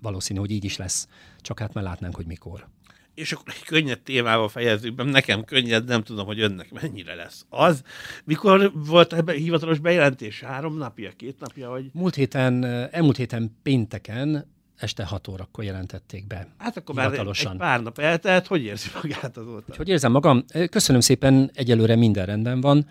valószínű, 0.00 0.38
hogy 0.38 0.50
így 0.50 0.64
is 0.64 0.76
lesz, 0.76 1.08
csak 1.38 1.58
hát 1.58 1.72
már 1.72 1.84
látnánk, 1.84 2.16
hogy 2.16 2.26
mikor 2.26 2.68
és 3.14 3.32
akkor 3.32 3.52
egy 3.56 3.64
könnyed 3.64 4.00
témával 4.00 4.48
fejezzük 4.48 4.94
be, 4.94 5.02
nekem 5.02 5.44
könnyed, 5.44 5.84
nem 5.84 6.02
tudom, 6.02 6.26
hogy 6.26 6.40
önnek 6.40 6.72
mennyire 6.72 7.14
lesz. 7.14 7.46
Az, 7.48 7.82
mikor 8.24 8.72
volt 8.74 9.12
ebben 9.12 9.36
hivatalos 9.36 9.78
bejelentés? 9.78 10.40
Három 10.40 10.76
napja, 10.76 11.10
két 11.16 11.40
napja? 11.40 11.68
Vagy? 11.68 11.90
Múlt 11.92 12.14
héten, 12.14 12.64
elmúlt 12.90 13.16
héten 13.16 13.56
pénteken 13.62 14.58
este 14.80 15.04
6 15.04 15.28
órakor 15.28 15.64
jelentették 15.64 16.26
be. 16.26 16.46
Hát 16.56 16.76
akkor 16.76 16.94
már 16.94 17.12
egy 17.12 17.56
pár 17.56 17.82
nap 17.82 17.98
eltelt, 17.98 18.46
hogy 18.46 18.62
érzi 18.62 18.88
magát 19.02 19.36
azóta? 19.36 19.74
Hogy 19.76 19.88
érzem 19.88 20.12
magam? 20.12 20.44
Köszönöm 20.70 21.00
szépen, 21.00 21.50
egyelőre 21.54 21.96
minden 21.96 22.26
rendben 22.26 22.60
van. 22.60 22.86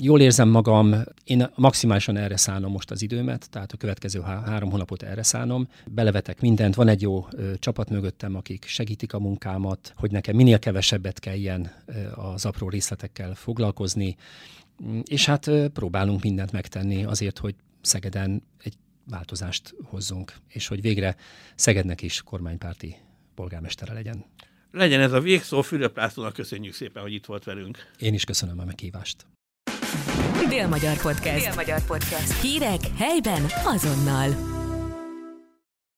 Jól 0.00 0.20
érzem 0.20 0.48
magam, 0.48 0.94
én 1.24 1.50
maximálisan 1.54 2.16
erre 2.16 2.36
szánom 2.36 2.72
most 2.72 2.90
az 2.90 3.02
időmet, 3.02 3.50
tehát 3.50 3.72
a 3.72 3.76
következő 3.76 4.20
há- 4.20 4.46
három 4.46 4.70
hónapot 4.70 5.02
erre 5.02 5.22
szánom. 5.22 5.68
Belevetek 5.86 6.40
mindent, 6.40 6.74
van 6.74 6.88
egy 6.88 7.02
jó 7.02 7.26
ö, 7.30 7.52
csapat 7.58 7.90
mögöttem, 7.90 8.36
akik 8.36 8.64
segítik 8.64 9.12
a 9.12 9.18
munkámat, 9.18 9.92
hogy 9.96 10.10
nekem 10.10 10.36
minél 10.36 10.58
kevesebbet 10.58 11.20
kelljen 11.20 11.72
ö, 11.86 11.92
az 12.14 12.44
apró 12.44 12.68
részletekkel 12.68 13.34
foglalkozni, 13.34 14.16
és 15.02 15.26
hát 15.26 15.46
ö, 15.46 15.68
próbálunk 15.68 16.22
mindent 16.22 16.52
megtenni 16.52 17.04
azért, 17.04 17.38
hogy 17.38 17.54
Szegeden 17.80 18.42
egy 18.62 18.74
változást 19.06 19.74
hozzunk, 19.82 20.32
és 20.48 20.66
hogy 20.66 20.80
végre 20.80 21.16
Szegednek 21.54 22.02
is 22.02 22.22
kormánypárti 22.22 22.96
polgármestere 23.34 23.92
legyen. 23.92 24.24
Legyen 24.70 25.00
ez 25.00 25.12
a 25.12 25.20
végszó, 25.20 25.62
Fülöp 25.62 25.96
Lászlónak 25.96 26.32
köszönjük 26.32 26.74
szépen, 26.74 27.02
hogy 27.02 27.12
itt 27.12 27.26
volt 27.26 27.44
velünk. 27.44 27.78
Én 27.98 28.14
is 28.14 28.24
köszönöm 28.24 28.58
a 28.58 28.64
meghívást. 28.64 29.26
Dél-Magyar 30.48 31.00
Podcast. 31.00 31.44
Dél-Magyar 31.44 31.84
Podcast. 31.84 32.40
Hírek 32.40 32.80
helyben 32.96 33.42
azonnal. 33.64 34.53